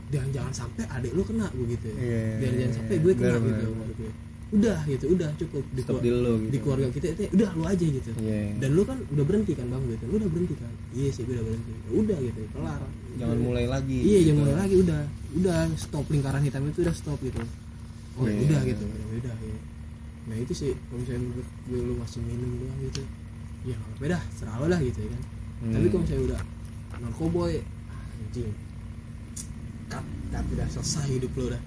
Dan 0.05 0.29
jangan 0.29 0.53
sampai 0.53 0.85
adik 0.85 1.17
lu 1.17 1.25
kena 1.25 1.49
gue 1.49 1.65
gitu. 1.65 1.89
Iya, 1.89 2.37
dan 2.37 2.45
iya, 2.45 2.57
jangan 2.61 2.69
iya. 2.69 2.77
sampai 2.77 2.95
gue 3.01 3.13
kena 3.17 3.37
Benar, 3.41 3.49
gitu 3.49 3.65
gue. 3.73 4.11
Udah 4.55 4.77
gitu 4.85 5.05
udah 5.09 5.29
cukup. 5.35 5.63
Di, 5.69 5.81
stop 5.81 5.99
keluar- 5.99 6.21
lo 6.21 6.31
gitu. 6.37 6.49
di 6.49 6.57
keluarga 6.57 6.87
kita 6.89 7.05
itu 7.09 7.23
udah 7.31 7.49
lu 7.51 7.63
aja 7.65 7.85
gitu. 7.89 8.09
Iya. 8.15 8.41
dan 8.57 8.69
lu 8.71 8.81
kan 8.81 8.97
udah 9.05 9.23
berhenti 9.23 9.51
kan 9.51 9.65
bang? 9.67 9.83
Gitu. 9.85 10.03
Lu 10.05 10.15
udah 10.15 10.29
berhenti 10.29 10.55
kan 10.55 10.71
iya 10.91 11.09
sih 11.09 11.21
gue 11.21 11.33
udah 11.33 11.45
berhenti. 11.45 11.71
Ya 11.75 11.89
udah 11.93 12.17
gitu 12.21 12.39
kelar. 12.49 12.81
Jangan 13.15 13.37
mulai 13.39 13.65
lagi 13.65 13.97
iya 13.97 14.17
gitu. 14.17 14.27
jangan 14.27 14.39
mulai 14.41 14.55
lagi 14.57 14.75
udah. 14.77 15.01
Udah 15.35 15.57
stop 15.75 16.05
lingkaran 16.07 16.41
hitam 16.41 16.61
itu 16.65 16.79
udah 16.81 16.95
stop 16.95 17.19
gitu. 17.19 17.39
Oh 18.15 18.23
ya 18.23 18.31
Iya. 18.31 18.41
udah 18.45 18.61
gitu. 18.65 18.83
ya 18.85 19.05
udah 19.19 19.35
ya. 19.37 19.57
nah 20.25 20.35
itu 20.35 20.53
sih 20.53 20.71
kalau 20.73 20.97
misalnya 20.97 21.21
menurut 21.21 21.47
gue 21.63 21.79
lu 21.81 21.93
masih 21.95 22.19
minum 22.21 22.49
doang 22.55 22.79
gitu. 22.81 23.01
Ya 23.63 23.75
nggak 23.93 24.09
dah 24.09 24.21
serah 24.31 24.55
lo 24.57 24.65
dah 24.65 24.79
gitu 24.79 24.99
ya 24.99 25.09
kan. 25.09 25.21
Hmm. 25.55 25.71
tapi 25.71 25.85
kalau 25.87 26.01
misalnya 26.01 26.23
udah 26.25 26.41
narkoboy 26.97 27.53
anjing. 27.89 28.51
Cut 29.85 30.01
cut 30.29 30.45
udah 30.49 30.67
selesai 30.67 31.05
hidup 31.11 31.31
lo 31.35 31.45
dah 31.49 31.61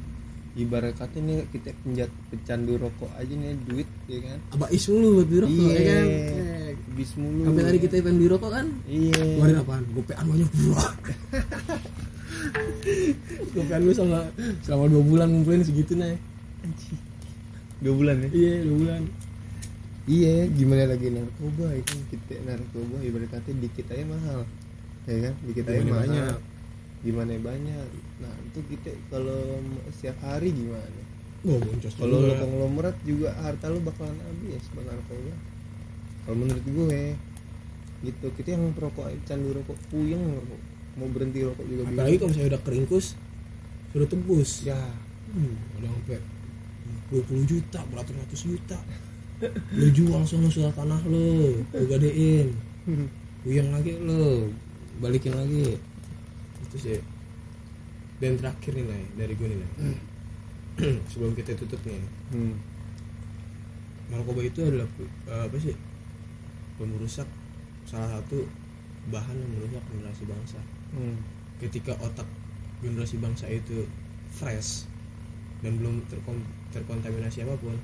ibarat 0.58 0.94
kata 0.98 1.22
nih 1.22 1.46
kita 1.54 1.70
penjat 1.86 2.10
pecandu 2.34 2.82
rokok 2.82 3.14
aja 3.14 3.30
nih 3.30 3.54
duit 3.62 3.86
ya 4.10 4.18
kan? 4.26 4.38
Abais 4.58 4.84
mulu 4.90 5.22
buat 5.22 5.26
beli 5.30 5.40
rokok 5.46 5.70
ya 5.70 5.82
kan? 5.86 6.04
Iya. 6.04 6.34
Eh, 6.34 6.70
bis 6.98 7.10
mulu. 7.14 7.46
Sampai 7.46 7.62
tadi 7.62 7.78
kita 7.78 7.94
pengen 8.02 8.16
beli 8.18 8.28
rokok 8.34 8.50
kan? 8.50 8.66
Iya. 8.90 9.22
Kemarin 9.38 9.56
apaan? 9.62 9.84
Gopean 9.94 10.26
banyak 10.26 10.50
buah 10.50 10.90
gopean 13.54 13.80
gue 13.82 13.96
sama 13.96 14.20
selama 14.62 14.84
dua 14.90 15.02
bulan 15.02 15.26
ngumpulin 15.30 15.62
segitu 15.66 15.94
nih 15.94 16.18
dua 17.78 17.94
bulan 17.94 18.16
ya? 18.26 18.28
Iya 18.34 18.54
dua 18.66 18.76
bulan. 18.82 19.02
Iya 20.08 20.34
gimana 20.50 20.82
lagi 20.90 21.06
narkoba? 21.12 21.66
Kan 21.86 21.98
kita 22.10 22.34
narkoba 22.42 22.96
ibarat 23.06 23.30
kata 23.30 23.50
dikit 23.54 23.86
aja 23.94 24.04
mahal. 24.08 24.40
Ya 25.06 25.30
kan? 25.30 25.34
Dikit 25.46 25.64
aja 25.70 25.82
mahal. 25.86 25.98
banyak. 26.02 26.38
Gimana 27.02 27.38
banyak. 27.38 27.88
Nah 28.18 28.34
itu 28.50 28.60
kita 28.66 28.90
kalau 29.10 29.62
setiap 29.94 30.18
hari 30.22 30.50
gimana? 30.50 31.00
Boncos 31.46 31.94
kalau 31.94 32.18
lo 32.18 32.34
konglomerat 32.34 32.96
juga 33.06 33.30
harta 33.38 33.70
lo 33.70 33.78
bakalan 33.78 34.18
habis 34.18 34.64
bang 34.74 34.86
narkoba 34.90 35.34
kalau 36.26 36.36
menurut 36.42 36.66
gue 36.66 37.02
gitu. 38.02 38.26
Kita 38.34 38.48
yang 38.58 38.74
perokok 38.74 39.06
candu 39.24 39.54
rokok 39.54 39.78
puyeng 39.90 40.22
rokok. 40.34 40.60
mau 40.98 41.06
berhenti 41.14 41.46
rokok 41.46 41.62
juga 41.70 41.86
apalagi 41.86 42.18
kalau 42.18 42.30
misalnya 42.34 42.50
udah 42.58 42.62
keringkus 42.66 43.06
sudah 43.94 44.08
tebus 44.10 44.50
ya. 44.66 44.82
Hmm, 45.30 45.54
udah 45.78 45.90
sampai 45.94 46.18
20 47.14 47.46
juta 47.46 47.80
beratus-ratus 47.86 48.40
juta. 48.42 48.78
Lu 49.78 49.86
jual 49.94 50.26
sono 50.26 50.50
surat 50.50 50.74
tanah 50.74 50.98
lo 51.06 51.54
lu 51.54 51.84
gadein. 51.86 52.50
Puyeng 53.46 53.70
lagi 53.70 53.94
lo 54.02 54.50
balikin 54.98 55.38
lagi 55.38 55.78
itu 56.68 56.76
sih 56.78 56.98
dan 58.18 58.34
terakhir 58.34 58.72
nih 58.74 58.84
Nay, 58.84 59.04
dari 59.14 59.32
gue 59.32 59.46
nih 59.46 59.58
Nay. 59.58 59.70
sebelum 61.10 61.32
kita 61.32 61.54
tutup 61.54 61.80
nih 61.82 61.98
hmm. 62.30 62.54
narkoba 64.08 64.40
itu 64.42 64.60
adalah 64.62 64.88
eh, 65.28 65.42
apa 65.44 65.56
sih 65.58 65.74
pemerusak 66.76 67.26
salah 67.84 68.08
satu 68.10 68.46
bahan 69.08 69.34
yang 69.34 69.50
merusak 69.54 69.84
generasi 69.88 70.24
bangsa 70.24 70.60
Hmm. 70.88 71.20
ketika 71.60 71.92
otak 72.00 72.24
generasi 72.80 73.20
bangsa 73.20 73.44
itu 73.44 73.84
fresh 74.32 74.88
dan 75.60 75.76
belum 75.76 76.00
terkom- 76.08 76.48
terkontaminasi 76.72 77.44
apa 77.44 77.60
pun 77.60 77.76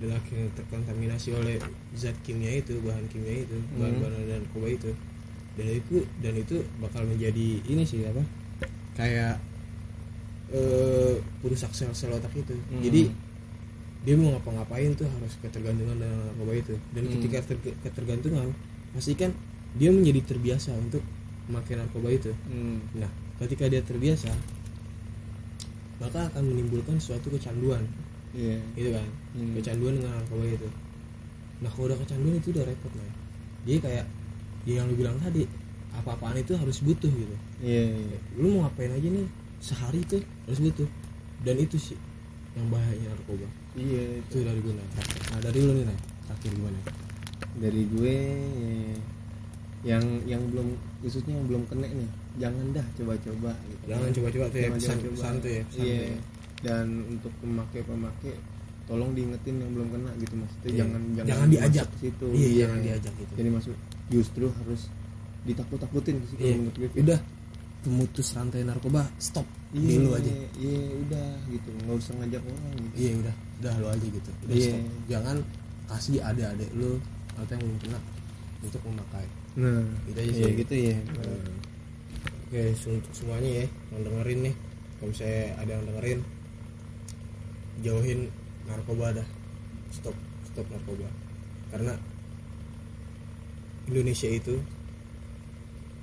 dan 0.00 0.16
akhirnya 0.16 0.48
terkontaminasi 0.56 1.36
oleh 1.36 1.60
zat 1.92 2.16
kimia 2.24 2.56
itu 2.56 2.80
bahan 2.80 3.04
kimia 3.12 3.44
itu 3.44 3.60
Hmm. 3.60 3.76
bahan-bahan 3.76 4.24
dan 4.24 4.40
narkoba 4.40 4.72
itu 4.72 4.88
dan 5.56 5.66
itu 5.66 5.96
dan 6.20 6.34
itu 6.34 6.56
bakal 6.78 7.02
menjadi 7.02 7.48
ini 7.64 7.82
sih 7.82 8.04
apa 8.04 8.20
kayak 8.94 9.40
eh 10.48 11.14
perusak 11.40 11.72
sel-sel 11.72 12.12
otak 12.12 12.30
itu 12.32 12.54
Hmm. 12.54 12.80
jadi 12.80 13.10
dia 14.06 14.14
mau 14.14 14.30
ngapa-ngapain 14.30 14.94
tuh 14.94 15.08
harus 15.08 15.34
ketergantungan 15.40 15.98
dengan 15.98 16.30
narkoba 16.30 16.52
itu 16.54 16.74
dan 16.92 17.02
Hmm. 17.02 17.12
ketika 17.18 17.38
ter- 17.44 17.76
ketergantungan 17.82 18.54
pasti 18.92 19.12
kan 19.12 19.34
dia 19.74 19.90
menjadi 19.90 20.22
terbiasa 20.24 20.70
untuk 20.72 21.02
memakai 21.48 21.74
narkoba 21.74 22.08
itu 22.10 22.30
Hmm. 22.46 22.78
nah 22.94 23.10
ketika 23.38 23.66
dia 23.66 23.82
terbiasa 23.82 24.30
maka 25.96 26.28
akan 26.28 26.42
menimbulkan 26.46 27.00
suatu 27.00 27.32
kecanduan 27.32 27.82
Iya. 28.30 28.60
gitu 28.76 28.90
kan 28.92 29.08
Hmm. 29.34 29.56
kecanduan 29.56 29.96
dengan 29.96 30.12
narkoba 30.14 30.44
itu 30.46 30.68
nah 31.56 31.70
kalau 31.72 31.88
udah 31.88 31.98
kecanduan 31.98 32.36
itu 32.36 32.48
udah 32.52 32.64
repot 32.64 32.92
lah 32.94 33.08
dia 33.64 33.76
kayak 33.80 34.04
ya 34.66 34.72
yang 34.76 34.86
lu 34.86 34.94
bilang 34.96 35.16
tadi 35.16 35.46
apa-apaan 35.94 36.36
itu 36.36 36.52
harus 36.52 36.78
butuh 36.80 37.08
gitu 37.08 37.36
Iya. 37.58 37.86
iya. 37.88 38.18
lu 38.36 38.52
mau 38.52 38.66
ngapain 38.66 38.90
aja 38.90 39.08
nih 39.08 39.24
sehari 39.58 40.02
itu 40.02 40.18
harus 40.44 40.60
butuh 40.60 40.88
dan 41.40 41.56
itu 41.56 41.76
sih 41.76 41.96
yang 42.52 42.66
bahayanya 42.68 43.08
narkoba 43.10 43.48
Iya. 43.72 44.02
itu 44.20 44.36
dari 44.40 44.58
gue 44.58 44.72
terakhir 44.74 45.20
nah 45.30 45.40
dari 45.40 45.58
lu 45.58 45.72
nih 45.72 45.84
Nay. 45.84 45.98
terakhir 46.26 46.50
gimana 46.52 46.80
Dari 47.56 47.82
gue 47.88 48.16
yang 49.80 50.04
yang 50.24 50.42
belum 50.50 50.74
khususnya 51.00 51.32
yang 51.32 51.46
belum 51.46 51.62
kena 51.66 51.86
nih, 51.86 52.08
jangan 52.36 52.64
dah 52.74 52.86
coba-coba 52.92 53.52
gitu. 53.64 53.82
jangan 53.86 54.08
coba-coba 54.10 54.44
tuh 54.50 54.58
ya 54.58 54.68
pesan 54.74 54.96
pesan 54.98 55.34
tuh 55.38 55.50
ya 55.50 55.62
pesan 55.64 55.80
Iya. 55.80 55.96
tuh 55.96 56.04
ya. 56.04 56.18
Dan 56.56 56.86
untuk 57.06 57.32
pemakai-pemakai 57.38 58.34
tolong 58.84 59.10
diingetin 59.12 59.56
yang 59.56 59.70
belum 59.72 59.88
kena 59.90 60.10
gitu 60.18 60.34
maksudnya 60.34 60.66
Iya. 60.66 60.78
jangan 60.80 61.00
jangan, 61.12 61.28
Jangan 61.30 61.48
diajak. 61.48 61.86
situ 61.96 62.26
iya 62.32 62.48
jangan 62.60 62.78
diajak 62.82 63.12
gitu 63.14 63.32
jadi 63.36 63.50
masuk 63.50 63.76
justru 64.08 64.46
harus 64.48 64.86
ditakut-takutin 65.42 66.18
sih 66.26 66.36
Iya. 66.38 66.54
menurut 66.56 66.74
gue 66.76 66.88
udah 67.02 67.20
pemutus 67.82 68.34
rantai 68.34 68.62
narkoba 68.62 69.06
stop. 69.16 69.46
Iya 69.70 69.98
dulu 69.98 70.10
aja. 70.14 70.32
iya 70.58 70.78
udah 71.06 71.28
gitu. 71.46 71.68
Nggak 71.86 71.96
usah 71.96 72.12
ngajak 72.18 72.42
orang 72.42 72.74
gitu. 72.82 72.94
Iya 72.98 73.10
udah. 73.20 73.34
Udah 73.56 73.74
lo 73.78 73.86
aja 73.90 74.06
gitu. 74.06 74.30
Udah 74.42 74.54
Iya. 74.54 74.66
stop. 74.66 74.82
Jangan 75.06 75.36
kasih 75.86 76.16
adik-adik 76.20 76.70
lu 76.74 76.90
atau 77.36 77.52
yang 77.52 77.62
belum 77.62 77.78
kena 77.78 78.00
untuk 78.58 78.82
memakai. 78.82 79.26
Nah 79.56 79.86
Gitu 80.04 80.18
aja 80.18 80.32
iya 80.34 80.46
sih. 80.50 80.54
gitu 80.58 80.74
ya. 80.74 80.96
Nah, 80.98 81.46
oke 82.42 82.62
untuk 82.90 83.12
semuanya 83.14 83.50
ya 83.62 83.66
yang 83.92 84.02
dengerin 84.02 84.38
nih. 84.50 84.54
Kalau 84.96 85.08
misalnya 85.12 85.42
ada 85.56 85.70
yang 85.70 85.84
dengerin 85.86 86.20
jauhin 87.84 88.20
narkoba 88.66 89.06
dah. 89.14 89.28
Stop 89.92 90.16
stop 90.44 90.66
narkoba. 90.72 91.06
Karena 91.70 91.92
Indonesia 93.86 94.28
itu 94.28 94.54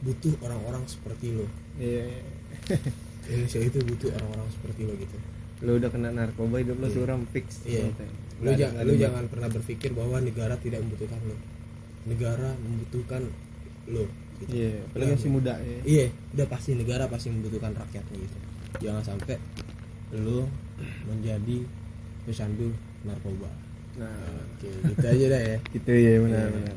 butuh 0.01 0.33
orang-orang 0.41 0.83
seperti 0.85 1.31
lo. 1.31 1.47
Iya. 1.77 2.07
Indonesia 3.25 3.59
itu 3.61 3.77
butuh 3.81 4.09
orang-orang 4.13 4.47
seperti 4.51 4.81
lo 4.83 4.93
gitu. 4.95 5.17
Lu 5.63 5.71
udah 5.79 5.89
kena 5.89 6.09
narkoba 6.11 6.59
hidup 6.59 6.75
lu 6.75 6.87
Iya. 6.87 6.93
suram 6.93 7.21
fix. 7.31 7.63
Iya. 7.63 7.87
lu, 7.87 7.91
Nggak 8.41 8.51
ada- 8.51 8.59
ja- 8.59 8.71
nggak 8.73 8.83
lu 8.83 8.91
ada- 8.91 9.01
jangan 9.01 9.23
pernah 9.27 9.49
berpikir 9.49 9.89
bahwa 9.93 10.17
negara 10.19 10.55
tidak 10.57 10.79
membutuhkan 10.81 11.19
lo. 11.23 11.37
Negara 12.03 12.49
membutuhkan 12.57 13.21
lo 13.87 14.03
gitu. 14.33 14.51
iya 14.51 14.71
apalagi 14.81 15.07
Nah, 15.07 15.15
masih 15.15 15.31
muda 15.31 15.53
ya 15.55 15.79
iya 15.85 16.05
udah 16.33 16.47
pasti 16.49 16.69
negara 16.73 17.03
pasti 17.07 17.27
membutuhkan 17.29 17.71
rakyatnya 17.73 18.17
gitu. 18.17 18.37
Jangan 18.81 19.03
sampai 19.05 19.35
lu 20.11 20.43
menjadi 21.05 21.57
pecandu 22.23 22.75
narkoba. 23.03 23.47
Nah. 23.95 24.11
Oke 24.57 24.67
gitu 24.67 25.05
aja 25.05 25.25
dah 25.29 25.41
ya. 25.45 25.57
Gitu 25.77 25.91
ya 25.93 26.13
benar 26.19 26.47
Iya. 26.49 26.73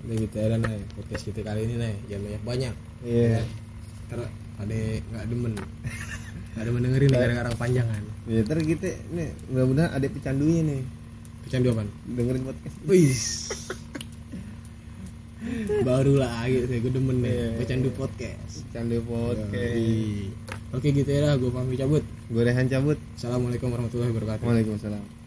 Udah 0.00 0.16
gitu 0.16 0.34
aja 0.36 0.48
dah 0.50 0.60
nih 0.64 0.80
podcast 0.96 1.22
kita 1.28 1.40
kali 1.42 1.60
ini 1.64 1.74
nih 1.76 1.94
jangan 2.08 2.22
banyak 2.24 2.42
banyak 2.42 2.74
iya. 3.04 3.40
Karena 4.08 4.26
ada 4.58 4.76
nggak 5.06 5.24
demen. 5.30 5.52
Nggak 6.50 6.64
demen 6.66 6.80
dengerin 6.82 7.08
nih 7.08 7.20
gara-gara 7.22 7.50
panjangan 7.54 8.02
ya 8.26 8.42
terus 8.42 8.64
kita 8.66 8.90
nih 9.14 9.28
mudah-mudahan 9.48 9.90
ada 9.94 10.06
pecandunya 10.10 10.62
nih. 10.66 10.82
Pecandu 11.40 11.66
apa 11.72 11.82
dengerin 12.04 12.42
podcast 12.42 12.76
Wih. 12.84 13.14
baru 15.88 16.20
lagi 16.20 16.68
sih 16.68 16.78
gue 16.84 16.92
demen 16.92 17.16
nih 17.22 17.32
Iya. 17.32 17.48
pecandu 17.56 17.88
podcast. 17.96 18.52
Pecandu 18.68 18.98
podcast. 19.06 19.56
Yoi. 19.56 20.28
oke 20.74 20.88
gitu 20.90 21.08
ya 21.08 21.38
gue 21.38 21.50
pamit 21.50 21.78
cabut. 21.78 22.04
Gue 22.28 22.42
Rehan 22.44 22.66
cabut. 22.68 22.98
Assalamualaikum 23.16 23.72
warahmatullahi 23.72 24.10
wabarakatuh. 24.10 24.44
Waalaikumsalam 24.44 25.19